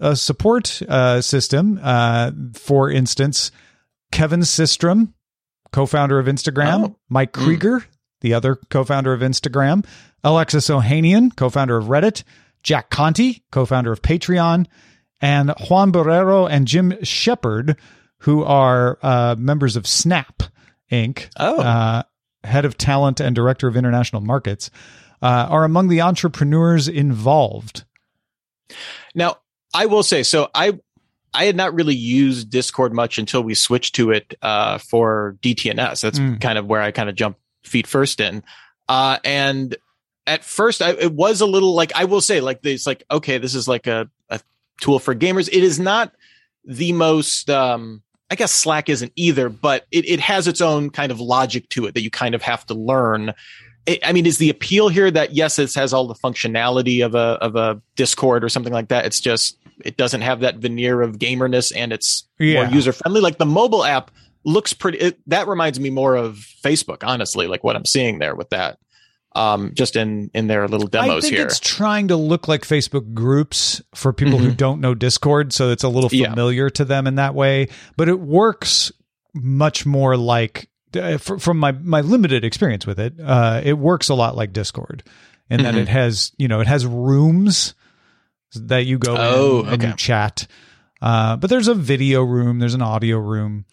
a 0.00 0.16
support 0.16 0.80
uh, 0.88 1.20
system. 1.20 1.78
Uh, 1.82 2.30
for 2.54 2.90
instance, 2.90 3.50
Kevin 4.12 4.40
Systrom, 4.40 5.12
co-founder 5.72 6.18
of 6.18 6.26
Instagram, 6.26 6.84
Oh. 6.90 6.96
Mike 7.08 7.32
Krieger, 7.32 7.84
the 8.20 8.34
other 8.34 8.56
co-founder 8.70 9.12
of 9.12 9.20
Instagram, 9.20 9.84
Alexis 10.24 10.68
Ohanian, 10.68 11.34
co-founder 11.34 11.76
of 11.76 11.86
Reddit, 11.86 12.22
Jack 12.62 12.90
Conte, 12.90 13.40
co-founder 13.50 13.92
of 13.92 14.02
Patreon, 14.02 14.66
and 15.20 15.52
Juan 15.68 15.90
Barrero 15.92 16.48
and 16.48 16.66
Jim 16.66 16.94
Shepard, 17.02 17.76
who 18.18 18.44
are 18.44 18.98
uh, 19.02 19.34
members 19.38 19.76
of 19.76 19.86
Snap 19.86 20.42
Inc. 20.92 21.28
Oh. 21.38 21.60
Uh, 21.60 22.02
head 22.44 22.64
of 22.64 22.78
talent 22.78 23.18
and 23.20 23.34
director 23.34 23.66
of 23.68 23.76
international 23.76 24.22
markets, 24.22 24.70
uh, 25.22 25.46
are 25.50 25.64
among 25.64 25.88
the 25.88 26.00
entrepreneurs 26.00 26.88
involved. 26.88 27.84
Now, 29.14 29.38
I 29.74 29.86
will 29.86 30.02
say, 30.02 30.22
so 30.22 30.48
I 30.54 30.78
I 31.34 31.44
had 31.44 31.56
not 31.56 31.74
really 31.74 31.94
used 31.94 32.50
Discord 32.50 32.92
much 32.92 33.18
until 33.18 33.42
we 33.42 33.54
switched 33.54 33.94
to 33.96 34.10
it 34.10 34.34
uh, 34.42 34.78
for 34.78 35.36
DTNS. 35.42 36.00
That's 36.00 36.18
Mm. 36.18 36.40
kind 36.40 36.58
of 36.58 36.66
where 36.66 36.80
I 36.80 36.90
kind 36.90 37.08
of 37.08 37.14
jumped 37.14 37.40
feet 37.64 37.86
first 37.86 38.20
in. 38.20 38.42
Uh, 38.88 39.18
and 39.24 39.76
at 40.26 40.42
first, 40.44 40.80
I, 40.82 40.90
it 40.92 41.12
was 41.12 41.40
a 41.40 41.46
little 41.46 41.74
like 41.74 41.92
I 41.94 42.04
will 42.04 42.20
say, 42.20 42.40
like 42.40 42.60
it's 42.64 42.86
like 42.86 43.04
okay, 43.10 43.38
this 43.38 43.54
is 43.54 43.68
like 43.68 43.86
a, 43.86 44.08
a 44.30 44.40
tool 44.80 44.98
for 44.98 45.14
gamers. 45.14 45.48
It 45.48 45.62
is 45.62 45.78
not 45.78 46.12
the 46.64 46.92
most. 46.92 47.50
Um, 47.50 48.02
I 48.30 48.34
guess 48.34 48.52
Slack 48.52 48.90
isn't 48.90 49.12
either, 49.16 49.48
but 49.48 49.86
it, 49.90 50.06
it 50.06 50.20
has 50.20 50.46
its 50.48 50.60
own 50.60 50.90
kind 50.90 51.10
of 51.10 51.18
logic 51.18 51.66
to 51.70 51.86
it 51.86 51.94
that 51.94 52.02
you 52.02 52.10
kind 52.10 52.34
of 52.34 52.42
have 52.42 52.64
to 52.66 52.74
learn. 52.74 53.32
I 54.04 54.12
mean, 54.12 54.26
is 54.26 54.38
the 54.38 54.50
appeal 54.50 54.88
here 54.88 55.10
that 55.10 55.34
yes, 55.34 55.58
it 55.58 55.72
has 55.74 55.92
all 55.92 56.06
the 56.06 56.14
functionality 56.14 57.04
of 57.04 57.14
a 57.14 57.38
of 57.40 57.56
a 57.56 57.80
Discord 57.96 58.44
or 58.44 58.48
something 58.48 58.72
like 58.72 58.88
that? 58.88 59.06
It's 59.06 59.20
just 59.20 59.56
it 59.84 59.96
doesn't 59.96 60.22
have 60.22 60.40
that 60.40 60.56
veneer 60.56 61.00
of 61.02 61.18
gamerness 61.18 61.72
and 61.74 61.92
it's 61.92 62.24
Yeah. 62.38 62.64
more 62.64 62.74
user 62.74 62.92
friendly. 62.92 63.20
Like 63.20 63.38
the 63.38 63.46
mobile 63.46 63.84
app 63.84 64.10
looks 64.44 64.72
pretty. 64.72 64.98
It, 64.98 65.18
that 65.28 65.46
reminds 65.48 65.78
me 65.78 65.90
more 65.90 66.16
of 66.16 66.36
Facebook, 66.64 66.98
honestly. 67.02 67.46
Like 67.46 67.62
what 67.64 67.76
I'm 67.76 67.84
seeing 67.84 68.18
there 68.18 68.34
with 68.34 68.50
that, 68.50 68.78
um, 69.36 69.72
just 69.74 69.94
in 69.96 70.30
in 70.34 70.46
their 70.48 70.66
little 70.68 70.88
I 70.88 71.06
demos 71.06 71.24
think 71.24 71.36
here. 71.36 71.46
it's 71.46 71.60
trying 71.60 72.08
to 72.08 72.16
look 72.16 72.48
like 72.48 72.62
Facebook 72.62 73.14
groups 73.14 73.80
for 73.94 74.12
people 74.12 74.38
who 74.38 74.50
Mhm. 74.50 74.56
don't 74.56 74.80
know 74.80 74.94
Discord, 74.94 75.52
so 75.52 75.70
it's 75.70 75.84
a 75.84 75.88
little 75.88 76.10
Yeah. 76.12 76.30
familiar 76.30 76.70
to 76.70 76.84
them 76.84 77.06
in 77.06 77.14
that 77.16 77.34
way. 77.34 77.68
But 77.96 78.08
it 78.08 78.18
works 78.20 78.90
much 79.34 79.86
more 79.86 80.16
like, 80.16 80.68
uh, 80.96 81.18
fr- 81.18 81.38
from 81.38 81.58
my 81.58 81.72
my 81.72 82.00
limited 82.00 82.44
experience 82.44 82.86
with 82.86 82.98
it, 82.98 83.14
uh, 83.22 83.60
it 83.64 83.74
works 83.74 84.08
a 84.08 84.14
lot 84.14 84.36
like 84.36 84.52
Discord, 84.52 85.02
in 85.50 85.62
that 85.62 85.74
Mhm. 85.74 85.78
it 85.82 85.88
has 85.88 86.32
you 86.38 86.48
know 86.48 86.60
it 86.60 86.66
has 86.66 86.86
rooms 86.86 87.74
that 88.54 88.86
you 88.86 88.98
go 88.98 89.14
Oh, 89.18 89.60
in 89.64 89.74
and 89.74 89.82
you 89.82 89.92
chat. 89.94 90.46
Uh, 91.02 91.36
but 91.36 91.50
there's 91.50 91.68
a 91.68 91.74
video 91.74 92.22
room, 92.22 92.58
there's 92.58 92.74
an 92.74 92.82
audio 92.82 93.18
room. 93.18 93.64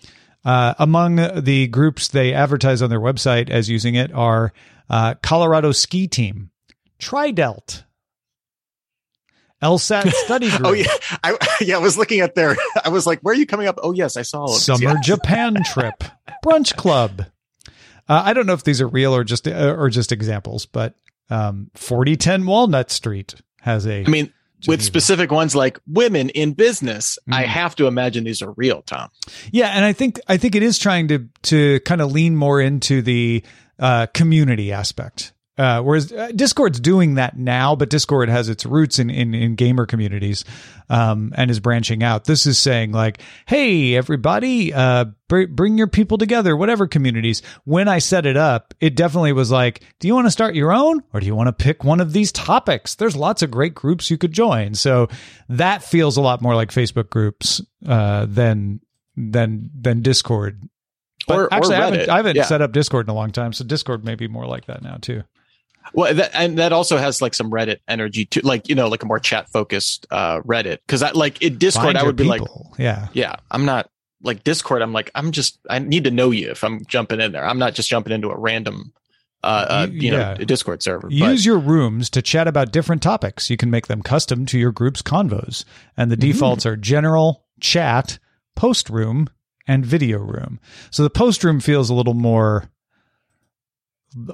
Uh, 0.44 0.76
among 0.78 1.16
the 1.42 1.66
groups 1.68 2.10
they 2.10 2.34
advertise 2.34 2.82
on 2.84 2.90
their 2.92 3.00
website 3.00 3.50
as 3.50 3.68
using 3.70 3.96
it 3.96 4.12
are 4.14 4.54
uh, 4.90 5.16
Colorado 5.24 5.72
Ski 5.72 6.08
Team, 6.08 6.52
Tridelt, 7.00 7.84
LSAT 9.64 10.12
Study 10.12 10.50
Group, 10.58 10.62
Oh 10.66 10.74
yeah, 10.74 10.88
I 11.24 11.38
yeah. 11.62 11.76
I 11.76 11.80
was 11.80 11.98
looking 11.98 12.20
at 12.20 12.36
their. 12.36 12.56
I 12.84 12.90
was 12.90 13.08
like, 13.08 13.20
where 13.22 13.34
are 13.34 13.38
you 13.38 13.46
coming 13.46 13.68
up? 13.68 13.80
Oh 13.82 13.92
yes, 13.94 14.18
I 14.18 14.22
saw 14.22 14.40
all 14.42 14.46
of 14.50 14.52
this. 14.56 14.66
Summer 14.66 14.80
Yeah. 14.84 14.96
Japan 15.02 15.56
Trip, 15.66 16.04
Brunch 16.46 16.76
Club. 16.76 17.26
Uh, 18.08 18.22
I 18.26 18.34
don't 18.34 18.46
know 18.46 18.54
if 18.54 18.64
these 18.64 18.82
are 18.82 18.88
real 18.88 19.16
or 19.16 19.24
just 19.24 19.48
uh, 19.48 19.76
or 19.78 19.90
just 19.90 20.12
examples, 20.12 20.66
but 20.66 20.94
um, 21.30 21.72
4010 21.76 22.46
Walnut 22.46 22.92
Street 22.92 23.34
has 23.62 23.88
a. 23.88 24.04
I 24.06 24.08
mean, 24.10 24.32
with 24.68 24.82
specific 24.84 25.32
ones 25.32 25.56
like 25.56 25.80
women 25.88 26.30
in 26.30 26.54
business, 26.54 27.18
I 27.32 27.44
Mhm. 27.44 27.48
have 27.48 27.76
to 27.78 27.88
imagine 27.88 28.24
these 28.24 28.42
are 28.42 28.52
real, 28.58 28.82
Tom. 28.84 29.10
Yeah, 29.52 29.68
and 29.70 29.84
I 29.86 29.94
think 29.94 30.20
I 30.28 30.38
think 30.38 30.56
it 30.56 30.64
is 30.64 30.78
trying 30.78 31.08
to 31.08 31.28
to 31.44 31.80
kind 31.82 32.02
of 32.02 32.12
lean 32.12 32.36
more 32.36 32.60
into 32.62 33.02
the 33.02 33.44
uh, 33.80 34.06
community 34.08 34.72
aspect. 34.72 35.34
Uh, 35.58 35.82
whereas 35.82 36.12
uh, 36.12 36.32
Discord's 36.36 36.82
doing 36.82 37.16
that 37.16 37.38
now, 37.38 37.78
but 37.78 37.90
Discord 37.90 38.28
has 38.28 38.50
its 38.50 38.66
roots 38.66 39.00
in 39.00 39.10
in, 39.10 39.34
in 39.34 39.56
gamer 39.56 39.86
communities, 39.86 40.44
um, 40.90 41.32
and 41.38 41.50
is 41.50 41.62
branching 41.62 42.04
out. 42.04 42.26
This 42.26 42.46
is 42.46 42.58
saying 42.58 42.92
like, 42.92 43.22
"Hey, 43.46 43.96
everybody, 43.96 44.74
uh, 44.74 45.06
br- 45.30 45.46
bring 45.50 45.78
your 45.78 45.88
people 45.88 46.18
together, 46.18 46.58
whatever 46.58 46.88
communities." 46.88 47.42
When 47.64 47.88
I 47.88 48.00
set 48.00 48.26
it 48.26 48.36
up, 48.36 48.74
it 48.82 48.98
definitely 48.98 49.32
was 49.32 49.50
like, 49.50 49.82
"Do 50.02 50.10
you 50.10 50.14
want 50.16 50.28
to 50.28 50.32
start 50.32 50.56
your 50.56 50.74
own, 50.74 51.02
or 51.14 51.22
do 51.22 51.26
you 51.26 51.36
want 51.36 51.48
to 51.48 51.54
pick 51.54 51.86
one 51.86 52.02
of 52.02 52.12
these 52.12 52.34
topics?" 52.34 52.96
There's 52.96 53.16
lots 53.16 53.42
of 53.42 53.50
great 53.50 53.74
groups 53.76 54.12
you 54.12 54.18
could 54.18 54.34
join, 54.34 54.74
so 54.76 55.08
that 55.48 55.84
feels 55.84 56.18
a 56.18 56.22
lot 56.22 56.42
more 56.42 56.56
like 56.56 56.70
Facebook 56.70 57.10
groups 57.10 57.62
uh, 57.88 58.26
than 58.28 58.82
than 59.16 59.70
than 59.74 60.02
Discord. 60.02 60.68
But 61.30 61.38
Or- 61.38 61.44
or 61.46 61.54
actually, 61.54 61.76
I 61.78 61.86
haven't, 61.86 62.10
I 62.10 62.18
haven't 62.18 62.36
Yeah. 62.36 62.44
set 62.44 62.62
up 62.62 62.74
Discord 62.74 63.06
in 63.06 63.10
a 63.10 63.16
long 63.16 63.32
time, 63.32 63.54
so 63.54 63.64
Discord 63.64 64.04
may 64.04 64.16
be 64.16 64.28
more 64.28 64.46
like 64.46 64.66
that 64.66 64.84
now 64.84 64.98
too. 65.02 65.24
Well, 65.94 66.14
that, 66.14 66.32
and 66.34 66.58
that 66.58 66.74
also 66.74 66.98
has 66.98 67.22
like 67.22 67.34
some 67.34 67.52
Reddit 67.52 67.78
energy 67.88 68.26
too, 68.26 68.42
like 68.42 68.68
you 68.70 68.76
know, 68.76 68.88
like 68.88 69.04
a 69.04 69.06
more 69.06 69.20
chat 69.20 69.50
focused 69.50 70.06
uh, 70.12 70.42
Reddit. 70.42 70.80
Because 70.86 71.04
I 71.04 71.12
like 71.12 71.42
in 71.42 71.58
Discord, 71.58 71.86
Find 71.86 71.98
I 71.98 72.04
would 72.04 72.16
be 72.16 72.24
like, 72.24 72.42
yeah, 72.78 73.08
yeah, 73.14 73.36
I'm 73.52 73.66
not 73.66 73.90
like 74.22 74.44
Discord. 74.44 74.82
I'm 74.82 74.94
like, 74.94 75.12
I'm 75.16 75.32
just, 75.32 75.60
I 75.70 75.80
need 75.80 76.06
to 76.06 76.12
know 76.12 76.32
you 76.32 76.52
if 76.52 76.64
I'm 76.64 76.86
jumping 76.86 77.22
in 77.22 77.32
there. 77.32 77.46
I'm 77.46 77.60
not 77.60 77.76
just 77.76 77.90
jumping 77.90 78.14
into 78.14 78.30
a 78.30 78.38
random 78.38 78.94
uh, 79.44 79.66
uh 79.70 79.88
You- 79.90 80.02
you 80.02 80.12
know, 80.12 80.36
Discord 80.36 80.82
server. 80.82 81.08
Use 81.10 81.42
But, 81.42 81.46
your 81.46 81.60
rooms 81.60 82.10
to 82.12 82.22
chat 82.22 82.48
about 82.48 82.72
different 82.72 83.04
topics. 83.04 83.50
You 83.50 83.58
can 83.58 83.70
make 83.70 83.88
them 83.88 84.02
custom 84.02 84.46
to 84.48 84.58
your 84.58 84.72
group's 84.72 85.02
convos. 85.02 85.64
And 85.96 86.12
the 86.12 86.18
defaults 86.18 86.66
are 86.66 86.76
general, 86.76 87.46
chat, 87.60 88.18
post 88.56 88.90
room, 88.90 89.30
and 89.68 89.86
video 89.86 90.20
room. 90.20 90.60
So 90.90 91.04
the 91.04 91.10
post 91.10 91.44
room 91.44 91.60
feels 91.60 91.90
a 91.90 91.94
little 91.94 92.14
more 92.14 92.70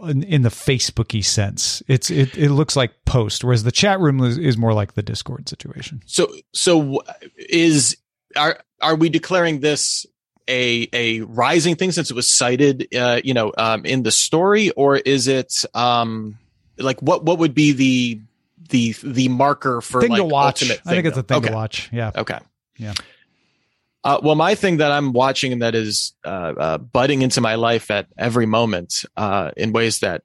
in, 0.04 0.24
in 0.24 0.42
the 0.44 0.50
Facebooky 0.50 1.24
sense. 1.24 1.82
It's 1.88 2.10
it, 2.10 2.38
it 2.38 2.52
looks 2.52 2.76
like 2.76 3.06
post, 3.06 3.44
whereas 3.44 3.64
the 3.64 3.72
chat 3.72 4.00
room 4.00 4.24
is, 4.24 4.38
is 4.38 4.58
more 4.58 4.74
like 4.74 4.94
the 4.94 5.02
Discord 5.04 5.50
situation. 5.50 6.02
so 6.06 6.34
so 6.54 7.02
is 7.36 7.98
are 8.36 8.60
are 8.82 8.96
we 8.96 9.10
declaring 9.10 9.60
this 9.60 10.06
a 10.48 10.88
a 10.94 11.22
rising 11.22 11.76
thing 11.76 11.92
since 11.92 12.12
it 12.12 12.16
was 12.16 12.30
cited 12.30 12.88
uh, 12.96 13.22
you 13.24 13.34
know 13.34 13.52
um, 13.58 13.86
in 13.86 14.04
the 14.04 14.12
story, 14.12 14.72
or 14.72 14.98
is 14.98 15.28
it 15.28 15.66
um 15.74 16.38
like 16.78 17.02
what 17.02 17.24
what 17.24 17.40
would 17.40 17.54
be 17.54 17.72
the 17.74 18.22
the 18.70 18.96
the 19.04 19.30
marker 19.30 19.82
for 19.82 20.02
thing 20.02 20.12
like 20.12 20.20
to 20.20 20.26
watch. 20.26 20.64
I 20.64 20.76
think 20.76 21.06
it's 21.06 21.18
a 21.18 21.24
thing 21.24 21.38
okay. 21.38 21.50
to 21.50 21.54
watch. 21.54 21.90
Yeah. 21.92 22.12
Okay. 22.16 22.40
Yeah. 22.78 22.94
Uh, 24.03 24.20
well, 24.24 24.36
my 24.36 24.55
thing 24.55 24.77
that 24.77 24.91
I'm 24.91 25.13
watching 25.13 25.53
and 25.53 25.62
that 25.62 25.75
is 25.75 26.13
uh, 26.25 26.27
uh, 26.58 26.77
budding 26.79 27.22
into 27.22 27.39
my 27.41 27.55
life 27.55 27.91
at 27.91 28.08
every 28.17 28.46
moment 28.48 29.05
uh, 29.15 29.51
in 29.55 29.74
ways 29.74 30.00
that 30.00 30.24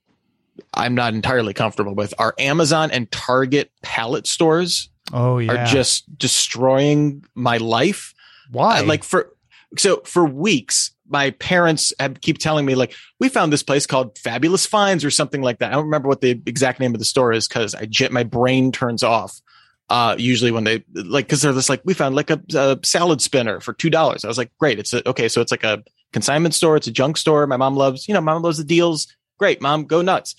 I'm 0.72 0.94
not 0.94 1.12
entirely 1.12 1.52
comfortable 1.52 1.94
with 1.94 2.14
are 2.18 2.34
Amazon 2.38 2.90
and 2.90 3.10
Target 3.10 3.70
pallet 3.82 4.26
stores 4.26 4.88
Oh 5.12 5.38
yeah. 5.38 5.52
are 5.52 5.66
just 5.66 6.18
destroying 6.18 7.24
my 7.34 7.58
life. 7.58 8.14
why? 8.50 8.80
Like 8.80 9.04
for 9.04 9.32
so 9.76 10.00
for 10.04 10.24
weeks, 10.24 10.92
my 11.08 11.30
parents 11.32 11.92
have 12.00 12.20
keep 12.20 12.38
telling 12.38 12.64
me 12.64 12.74
like 12.74 12.94
we 13.20 13.28
found 13.28 13.52
this 13.52 13.62
place 13.62 13.86
called 13.86 14.16
Fabulous 14.18 14.64
Finds 14.64 15.04
or 15.04 15.10
something 15.10 15.42
like 15.42 15.58
that. 15.58 15.70
I 15.70 15.74
don't 15.74 15.84
remember 15.84 16.08
what 16.08 16.20
the 16.22 16.40
exact 16.46 16.80
name 16.80 16.94
of 16.94 16.98
the 16.98 17.04
store 17.04 17.32
is 17.32 17.46
because 17.46 17.74
I 17.74 17.86
my 18.10 18.22
brain 18.24 18.72
turns 18.72 19.02
off. 19.02 19.40
Uh, 19.88 20.16
usually 20.18 20.50
when 20.50 20.64
they 20.64 20.82
like 20.94 21.26
because 21.26 21.42
they're 21.42 21.52
just 21.52 21.68
like 21.68 21.80
we 21.84 21.94
found 21.94 22.16
like 22.16 22.30
a, 22.30 22.40
a 22.56 22.78
salad 22.82 23.20
spinner 23.20 23.60
for 23.60 23.72
two 23.72 23.90
dollars. 23.90 24.24
I 24.24 24.28
was 24.28 24.38
like, 24.38 24.50
great. 24.58 24.80
It's 24.80 24.92
a, 24.92 25.08
okay. 25.08 25.28
So 25.28 25.40
it's 25.40 25.52
like 25.52 25.62
a 25.62 25.84
consignment 26.12 26.54
store. 26.54 26.76
It's 26.76 26.88
a 26.88 26.92
junk 26.92 27.16
store. 27.16 27.46
My 27.46 27.56
mom 27.56 27.76
loves 27.76 28.08
you 28.08 28.14
know, 28.14 28.20
mom 28.20 28.42
loves 28.42 28.58
the 28.58 28.64
deals. 28.64 29.06
Great, 29.38 29.60
mom, 29.60 29.84
go 29.84 30.02
nuts. 30.02 30.34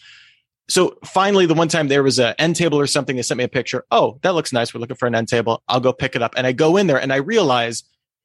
So 0.70 0.98
finally, 1.06 1.46
the 1.46 1.54
one 1.54 1.70
time 1.70 1.88
there 1.88 2.04
was 2.04 2.20
a 2.20 2.40
end 2.42 2.56
table 2.56 2.78
or 2.78 2.88
something, 2.88 3.16
they 3.16 3.22
sent 3.22 3.38
me 3.38 3.46
a 3.46 3.50
picture. 3.50 3.86
Oh, 3.90 4.20
that 4.24 4.34
looks 4.34 4.52
nice. 4.52 4.74
We're 4.74 4.82
looking 4.82 4.98
for 4.98 5.08
an 5.08 5.16
end 5.16 5.30
table. 5.30 5.64
I'll 5.68 5.80
go 5.80 5.94
pick 5.94 6.16
it 6.16 6.22
up. 6.22 6.34
And 6.36 6.46
I 6.46 6.52
go 6.52 6.76
in 6.76 6.88
there 6.88 7.00
and 7.00 7.14
I 7.14 7.18
realize 7.18 7.84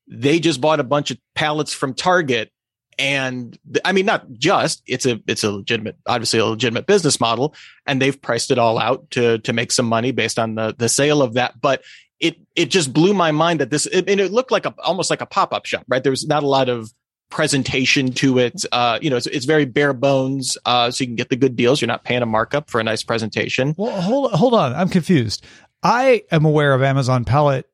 they 0.09 0.41
just 0.41 0.61
bought 0.61 0.81
a 0.81 0.85
bunch 0.85 1.13
of 1.13 1.19
pallets 1.35 1.73
from 1.73 1.95
Target. 1.95 2.51
And 2.99 3.59
I 3.85 3.93
mean, 3.93 4.07
not 4.07 4.31
just 4.33 4.83
it's 4.87 5.07
a, 5.07 5.21
it's 5.27 5.45
a 5.45 5.51
legitimate, 5.51 5.97
obviously 6.07 6.39
a 6.39 6.47
legitimate 6.47 6.87
business 6.87 7.21
model 7.21 7.55
and 7.87 8.01
they've 8.01 8.21
priced 8.21 8.51
it 8.51 8.59
all 8.59 8.79
out 8.79 9.11
to, 9.13 9.39
to 9.39 9.53
make 9.53 9.73
some 9.73 9.87
money 9.87 10.13
based 10.13 10.39
on 10.39 10.55
the, 10.55 10.75
the 10.77 10.89
sale 10.89 11.23
of 11.23 11.35
that. 11.35 11.61
But 11.61 11.83
it, 12.21 12.37
it 12.55 12.71
just 12.71 12.93
blew 12.93 13.15
my 13.15 13.33
mind 13.33 13.61
that 13.61 13.71
this, 13.71 13.87
it, 13.87 14.09
and 14.09 14.21
it 14.21 14.31
looked 14.31 14.53
like 14.53 14.67
a, 14.67 14.75
almost 14.85 15.11
like 15.11 15.21
a 15.21 15.27
pop-up 15.27 15.67
shop, 15.67 15.85
right? 15.89 16.03
There 16.03 16.13
was 16.13 16.27
not 16.27 16.43
a 16.43 16.47
lot 16.49 16.69
of 16.69 16.93
presentation 17.31 18.13
to 18.13 18.39
it. 18.39 18.65
Uh, 18.71 18.99
you 19.01 19.09
know, 19.09 19.17
it's, 19.17 19.27
it's 19.27 19.47
very 19.47 19.65
bare 19.65 19.95
bones. 19.95 20.59
Uh, 20.67 20.91
so 20.91 21.03
you 21.03 21.09
can 21.09 21.17
get 21.17 21.31
the 21.31 21.37
good 21.37 21.57
deals. 21.57 21.81
You're 21.81 21.89
not 21.89 22.05
paying 22.05 22.23
a 22.23 22.27
markup 22.27 22.71
for 22.71 22.79
a 22.79 22.85
nice 22.85 23.03
presentation. 23.03 23.75
Well, 23.79 24.01
hold 24.01 24.33
hold 24.33 24.55
on. 24.55 24.75
I'm 24.75 24.91
confused. 24.91 25.45
I 25.83 26.25
am 26.31 26.45
aware 26.45 26.75
of 26.75 26.83
Amazon 26.83 27.25
pallets 27.25 27.69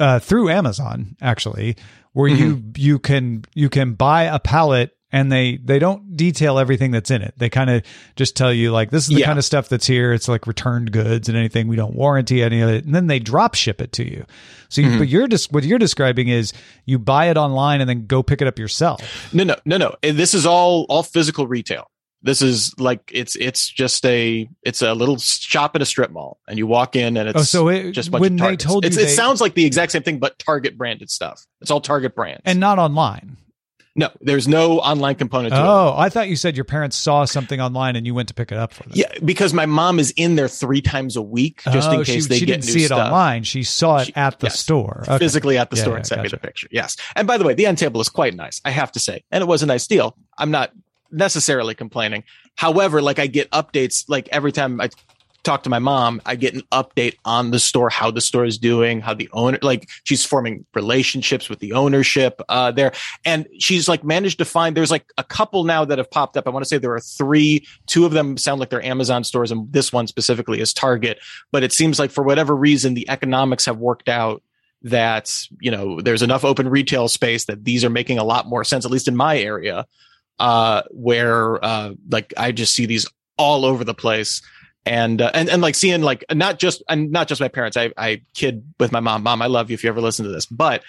uh, 0.00 0.18
through 0.18 0.50
Amazon 0.50 1.16
actually, 1.20 1.76
where 2.12 2.28
you 2.28 2.56
Mm-hmm. 2.56 2.70
you 2.76 2.98
can 2.98 3.44
you 3.54 3.68
can 3.68 3.94
buy 3.94 4.24
a 4.24 4.38
pallet 4.38 4.94
and 5.10 5.32
they 5.32 5.56
they 5.64 5.78
don't 5.78 6.16
detail 6.16 6.58
everything 6.58 6.90
that's 6.90 7.10
in 7.10 7.22
it. 7.22 7.32
They 7.38 7.48
kind 7.48 7.70
of 7.70 7.82
just 8.16 8.36
tell 8.36 8.52
you 8.52 8.72
like 8.72 8.90
this 8.90 9.04
is 9.04 9.08
the 9.14 9.20
Yeah. 9.20 9.26
kind 9.26 9.38
of 9.38 9.44
stuff 9.44 9.68
that's 9.68 9.86
here. 9.86 10.12
It's 10.12 10.28
like 10.28 10.46
returned 10.46 10.92
goods 10.92 11.28
and 11.28 11.38
anything 11.38 11.66
we 11.68 11.76
don't 11.76 11.94
warranty 11.94 12.42
any 12.42 12.60
of 12.60 12.68
it, 12.68 12.84
and 12.84 12.94
then 12.94 13.06
they 13.06 13.18
drop 13.18 13.54
ship 13.54 13.80
it 13.80 13.92
to 13.92 14.04
you. 14.04 14.24
So, 14.68 14.82
Mm-hmm. 14.82 14.98
but 14.98 15.08
you're 15.08 15.26
just 15.28 15.50
what 15.52 15.64
you're 15.64 15.78
describing 15.78 16.28
is 16.28 16.52
you 16.84 16.98
buy 16.98 17.30
it 17.30 17.36
online 17.38 17.80
and 17.80 17.88
then 17.88 18.06
go 18.06 18.22
pick 18.22 18.42
it 18.42 18.48
up 18.48 18.58
yourself. 18.58 19.32
No, 19.32 19.44
no, 19.44 19.56
no, 19.64 19.76
no. 19.78 19.94
This 20.02 20.34
is 20.34 20.44
all 20.44 20.84
all 20.90 21.02
physical 21.02 21.46
retail. 21.46 21.90
This 22.22 22.42
is 22.42 22.78
like 22.80 23.10
it's 23.14 23.36
it's 23.36 23.68
just 23.68 24.04
a 24.04 24.48
it's 24.64 24.82
a 24.82 24.92
little 24.94 25.18
shop 25.18 25.76
at 25.76 25.82
a 25.82 25.86
strip 25.86 26.10
mall, 26.10 26.40
and 26.48 26.58
you 26.58 26.66
walk 26.66 26.96
in 26.96 27.16
and 27.16 27.28
it's 27.28 27.38
Oh, 27.38 27.42
so 27.42 27.68
it, 27.68 27.92
just 27.92 28.08
a 28.08 28.10
bunch 28.10 28.20
when 28.22 28.32
of 28.32 28.38
they 28.38 28.42
Targets. 28.44 28.64
told 28.64 28.84
you 28.84 28.90
they, 28.90 29.02
it 29.04 29.08
sounds 29.10 29.40
like 29.40 29.54
the 29.54 29.64
exact 29.64 29.92
same 29.92 30.02
thing, 30.02 30.18
but 30.18 30.36
Target 30.38 30.76
branded 30.76 31.10
stuff. 31.10 31.46
It's 31.60 31.70
all 31.70 31.80
Target 31.80 32.16
brand 32.16 32.40
and 32.44 32.58
not 32.58 32.80
online. 32.80 33.36
no, 33.94 34.10
there's 34.20 34.48
no 34.48 34.80
online 34.80 35.14
component 35.14 35.54
to 35.54 35.60
it. 35.60 35.64
Oh, 35.64 35.94
I 35.96 36.08
thought 36.08 36.28
you 36.28 36.34
said 36.34 36.56
your 36.56 36.64
parents 36.64 36.96
saw 36.96 37.24
something 37.24 37.60
online 37.60 37.94
and 37.94 38.04
you 38.04 38.14
went 38.14 38.26
to 38.28 38.34
pick 38.34 38.50
it 38.50 38.58
up 38.58 38.72
for 38.72 38.82
them. 38.82 38.92
Yeah, 38.94 39.12
because 39.24 39.52
my 39.54 39.66
mom 39.66 40.00
is 40.00 40.12
in 40.16 40.34
there 40.34 40.48
three 40.48 40.80
times 40.80 41.14
a 41.16 41.22
week 41.22 41.62
just 41.72 41.88
Oh, 41.88 42.00
in 42.00 42.04
case 42.04 42.24
she, 42.24 42.28
they 42.28 42.38
she 42.40 42.46
get 42.46 42.54
didn't 42.60 42.66
new 42.66 42.72
see 42.72 42.82
it 42.84 42.86
stuff. 42.88 43.06
online. 43.06 43.44
She 43.44 43.62
saw 43.62 43.98
it 43.98 44.06
She- 44.06 44.16
at 44.16 44.40
the 44.40 44.46
yes. 44.48 44.58
store. 44.58 45.04
Okay. 45.06 45.18
physically 45.18 45.56
at 45.56 45.70
the 45.70 45.76
Yeah, 45.76 45.82
store 45.82 45.92
yeah, 45.94 45.98
and 45.98 46.06
sent 46.06 46.22
me 46.22 46.28
the 46.30 46.36
picture. 46.36 46.66
Yes. 46.72 46.96
And 47.14 47.28
by 47.28 47.38
the 47.38 47.44
way, 47.44 47.54
the 47.54 47.66
end 47.66 47.78
table 47.78 48.00
is 48.00 48.08
quite 48.08 48.34
nice. 48.34 48.60
I 48.64 48.70
have 48.70 48.90
to 48.92 48.98
say, 48.98 49.22
and 49.30 49.40
it 49.40 49.46
was 49.46 49.62
a 49.62 49.66
nice 49.66 49.86
deal. 49.86 50.16
I'm 50.36 50.50
not 50.50 50.72
necessarily 51.10 51.74
complaining. 51.74 52.24
However, 52.56 53.00
like 53.02 53.18
I 53.18 53.26
get 53.26 53.50
updates, 53.50 54.04
like 54.08 54.28
every 54.30 54.52
time 54.52 54.80
I 54.80 54.90
talk 55.44 55.62
to 55.62 55.70
my 55.70 55.78
mom, 55.78 56.20
I 56.26 56.36
get 56.36 56.54
an 56.54 56.62
update 56.72 57.16
on 57.24 57.52
the 57.52 57.58
store, 57.58 57.88
how 57.88 58.10
the 58.10 58.20
store 58.20 58.44
is 58.44 58.58
doing, 58.58 59.00
how 59.00 59.14
the 59.14 59.30
owner, 59.32 59.58
like 59.62 59.88
she's 60.04 60.24
forming 60.24 60.66
relationships 60.74 61.48
with 61.48 61.60
the 61.60 61.72
ownership, 61.72 62.42
uh, 62.48 62.70
there. 62.70 62.92
And 63.24 63.46
she's 63.58 63.88
like 63.88 64.04
managed 64.04 64.38
to 64.38 64.44
find, 64.44 64.76
there's 64.76 64.90
like 64.90 65.06
a 65.16 65.24
couple 65.24 65.64
now 65.64 65.84
that 65.84 65.98
have 65.98 66.10
popped 66.10 66.36
up. 66.36 66.46
I 66.46 66.50
want 66.50 66.64
to 66.64 66.68
say 66.68 66.76
there 66.76 66.92
are 66.92 67.00
three, 67.00 67.66
two 67.86 68.04
of 68.04 68.12
them 68.12 68.36
sound 68.36 68.60
like 68.60 68.70
they're 68.70 68.84
Amazon 68.84 69.24
stores 69.24 69.50
and 69.50 69.72
this 69.72 69.92
one 69.92 70.06
specifically 70.06 70.60
is 70.60 70.74
Target. 70.74 71.18
But 71.50 71.62
it 71.62 71.72
seems 71.72 71.98
like 71.98 72.10
for 72.10 72.24
whatever 72.24 72.54
reason, 72.54 72.94
the 72.94 73.08
economics 73.08 73.64
have 73.64 73.78
worked 73.78 74.08
out 74.08 74.42
that 74.82 75.28
you 75.60 75.72
know 75.72 76.00
there's 76.00 76.22
enough 76.22 76.44
open 76.44 76.68
retail 76.68 77.08
space 77.08 77.46
that 77.46 77.64
these 77.64 77.84
are 77.84 77.90
making 77.90 78.16
a 78.16 78.22
lot 78.22 78.46
more 78.46 78.62
sense 78.62 78.84
at 78.84 78.92
least 78.92 79.08
in 79.08 79.16
my 79.16 79.36
area 79.36 79.84
uh 80.38 80.82
where 80.90 81.64
uh 81.64 81.92
like 82.10 82.32
i 82.36 82.52
just 82.52 82.74
see 82.74 82.86
these 82.86 83.06
all 83.38 83.64
over 83.64 83.84
the 83.84 83.94
place. 83.94 84.42
And 84.84 85.20
uh, 85.20 85.30
and 85.34 85.48
and 85.48 85.60
like 85.60 85.74
seeing 85.74 86.02
like 86.02 86.24
not 86.32 86.58
just 86.58 86.82
and 86.88 87.10
not 87.10 87.28
just 87.28 87.40
my 87.40 87.48
parents. 87.48 87.76
I 87.76 87.92
i 87.96 88.22
kid 88.34 88.64
with 88.80 88.90
my 88.90 89.00
mom 89.00 89.22
mom 89.22 89.42
i 89.42 89.46
love 89.46 89.70
you 89.70 89.74
if 89.74 89.84
you 89.84 89.90
ever 89.90 90.00
listen 90.00 90.24
to 90.24 90.30
this. 90.30 90.46
But 90.46 90.82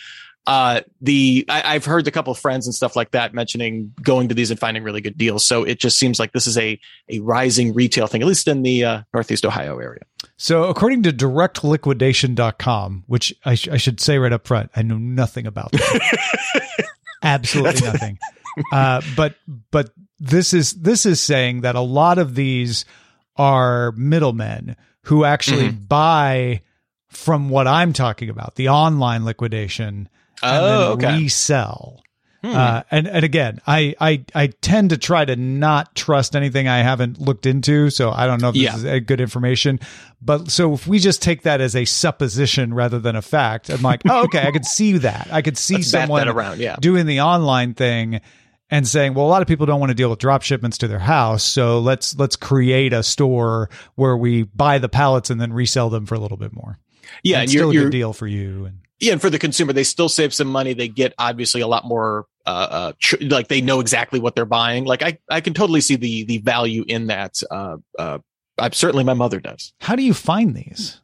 uh 0.48 0.82
the 1.02 1.46
I, 1.50 1.76
i've 1.76 1.84
heard 1.84 2.08
a 2.08 2.12
couple 2.12 2.32
of 2.32 2.40
friends 2.40 2.66
and 2.66 2.74
stuff 2.74 2.96
like 2.96 3.12
that 3.12 3.34
mentioning 3.34 3.94
going 4.02 4.30
to 4.30 4.36
these 4.36 4.52
and 4.52 4.60
finding 4.60 4.84
really 4.84 5.02
good 5.02 5.18
deals. 5.18 5.46
So 5.46 5.66
it 5.66 5.80
just 5.80 6.00
seems 6.00 6.18
like 6.18 6.32
this 6.32 6.48
is 6.48 6.58
a 6.58 6.80
a 7.10 7.20
rising 7.20 7.74
retail 7.74 8.08
thing 8.08 8.22
at 8.22 8.28
least 8.28 8.48
in 8.48 8.62
the 8.62 8.86
uh, 8.86 9.02
northeast 9.14 9.46
ohio 9.46 9.78
area. 9.80 10.04
So, 10.38 10.64
according 10.66 11.04
to 11.04 11.12
directliquidation.com, 11.12 13.04
which 13.08 13.34
I, 13.44 13.56
sh- 13.56 13.68
I 13.68 13.78
should 13.78 14.00
say 14.00 14.18
right 14.18 14.32
up 14.32 14.48
front, 14.48 14.72
I 14.76 14.82
know 14.82 14.98
nothing 14.98 15.46
about. 15.46 15.74
Absolutely 17.24 17.86
nothing. 17.86 18.18
Uh, 18.72 19.02
but 19.16 19.36
but 19.72 19.92
this 20.20 20.54
is 20.54 20.74
this 20.74 21.06
is 21.06 21.22
saying 21.22 21.62
that 21.62 21.76
a 21.76 21.82
lot 21.82 22.18
of 22.18 22.36
these 22.36 22.86
are 23.36 23.92
middlemen 23.94 24.76
who 25.04 25.24
actually 25.26 25.70
Mm-hmm. 25.70 25.86
buy 25.86 26.62
from 27.08 27.50
what 27.50 27.68
I'm 27.68 27.94
talking 27.94 28.30
about, 28.30 28.56
the 28.56 28.70
online 28.70 29.26
liquidation, 29.26 30.10
and 30.44 30.64
Oh, 30.66 30.96
then 30.96 31.10
okay. 31.12 31.24
resell. 31.24 32.04
Hmm. 32.44 32.56
Uh, 32.56 32.82
and 32.90 33.08
and 33.08 33.26
again, 33.26 33.60
I, 33.68 33.96
I 34.00 34.24
I 34.34 34.48
tend 34.48 34.92
to 34.92 34.98
try 34.98 35.26
to 35.26 35.36
not 35.36 35.94
trust 35.96 36.36
anything 36.38 36.70
I 36.70 36.78
haven't 36.84 37.20
looked 37.20 37.46
into, 37.46 37.90
so 37.90 38.12
I 38.12 38.28
don't 38.28 38.42
know 38.42 38.50
if 38.50 38.54
this 38.56 38.64
Yeah. 38.84 38.94
is 38.94 39.04
good 39.06 39.20
information. 39.20 39.80
But 40.22 40.50
so 40.50 40.74
if 40.74 40.88
we 40.88 41.00
just 41.00 41.22
take 41.22 41.42
that 41.42 41.60
as 41.60 41.76
a 41.76 41.84
supposition 41.84 42.74
rather 42.74 42.98
than 43.00 43.18
a 43.18 43.22
fact, 43.22 43.70
I'm 43.70 43.82
like, 43.82 44.02
oh, 44.08 44.24
okay, 44.26 44.48
I 44.48 44.52
could 44.52 44.66
see 44.66 45.00
that. 45.00 45.28
I 45.32 45.42
could 45.42 45.58
see 45.58 45.76
Let's 45.76 45.90
someone 45.92 46.30
around 46.30 46.60
yeah 46.60 46.78
doing 46.80 47.08
the 47.08 47.20
online 47.22 47.74
thing 47.74 48.22
and 48.72 48.88
saying, 48.88 49.14
well, 49.14 49.26
a 49.26 49.30
lot 49.30 49.42
of 49.42 49.48
people 49.48 49.66
don't 49.66 49.80
want 49.80 49.90
to 49.90 49.96
deal 49.96 50.10
with 50.10 50.20
drop 50.20 50.42
shipments 50.42 50.78
to 50.80 50.88
their 50.88 51.00
house, 51.00 51.44
so 51.44 51.80
let's 51.80 52.16
let's 52.18 52.36
create 52.36 52.94
a 52.94 53.04
store 53.04 53.70
where 53.96 54.16
we 54.16 54.44
buy 54.44 54.78
the 54.78 54.90
pallets 54.90 55.30
and 55.30 55.40
then 55.40 55.54
resell 55.54 55.90
them 55.90 56.06
for 56.06 56.16
a 56.16 56.20
little 56.20 56.38
bit 56.38 56.54
more. 56.54 56.80
yeah 57.24 57.38
And 57.38 57.42
and 57.42 57.44
it's 57.46 57.54
you're, 57.54 57.62
still 57.62 57.72
a 57.72 57.74
you're 57.74 57.84
good 57.86 57.92
deal 57.92 58.14
for 58.14 58.28
you. 58.28 58.66
And 58.66 58.80
yeah, 59.00 59.14
and 59.14 59.22
for 59.22 59.30
the 59.30 59.40
consumer, 59.40 59.74
they 59.74 59.84
still 59.84 60.10
save 60.10 60.34
some 60.34 60.48
money. 60.48 60.74
They 60.74 60.88
get 60.90 61.14
obviously 61.18 61.62
a 61.62 61.68
lot 61.68 61.86
more, 61.86 62.26
uh, 62.46 62.50
uh, 62.70 62.94
tr- 63.00 63.16
like 63.22 63.48
they 63.48 63.62
know 63.62 63.80
exactly 63.80 64.20
what 64.20 64.36
they're 64.36 64.46
buying. 64.46 64.86
Like 64.86 65.02
I, 65.02 65.18
I 65.30 65.42
can 65.42 65.54
totally 65.54 65.82
see 65.82 65.96
the 65.96 66.24
the 66.26 66.40
value 66.40 66.84
in 66.88 67.08
that. 67.08 67.42
Uh, 67.50 67.78
uh, 67.98 68.20
I 68.58 68.70
certainly 68.72 69.06
my 69.06 69.14
mother 69.14 69.40
does. 69.40 69.74
how 69.80 69.96
do 69.96 70.04
you 70.04 70.14
find 70.14 70.54
these? 70.54 71.00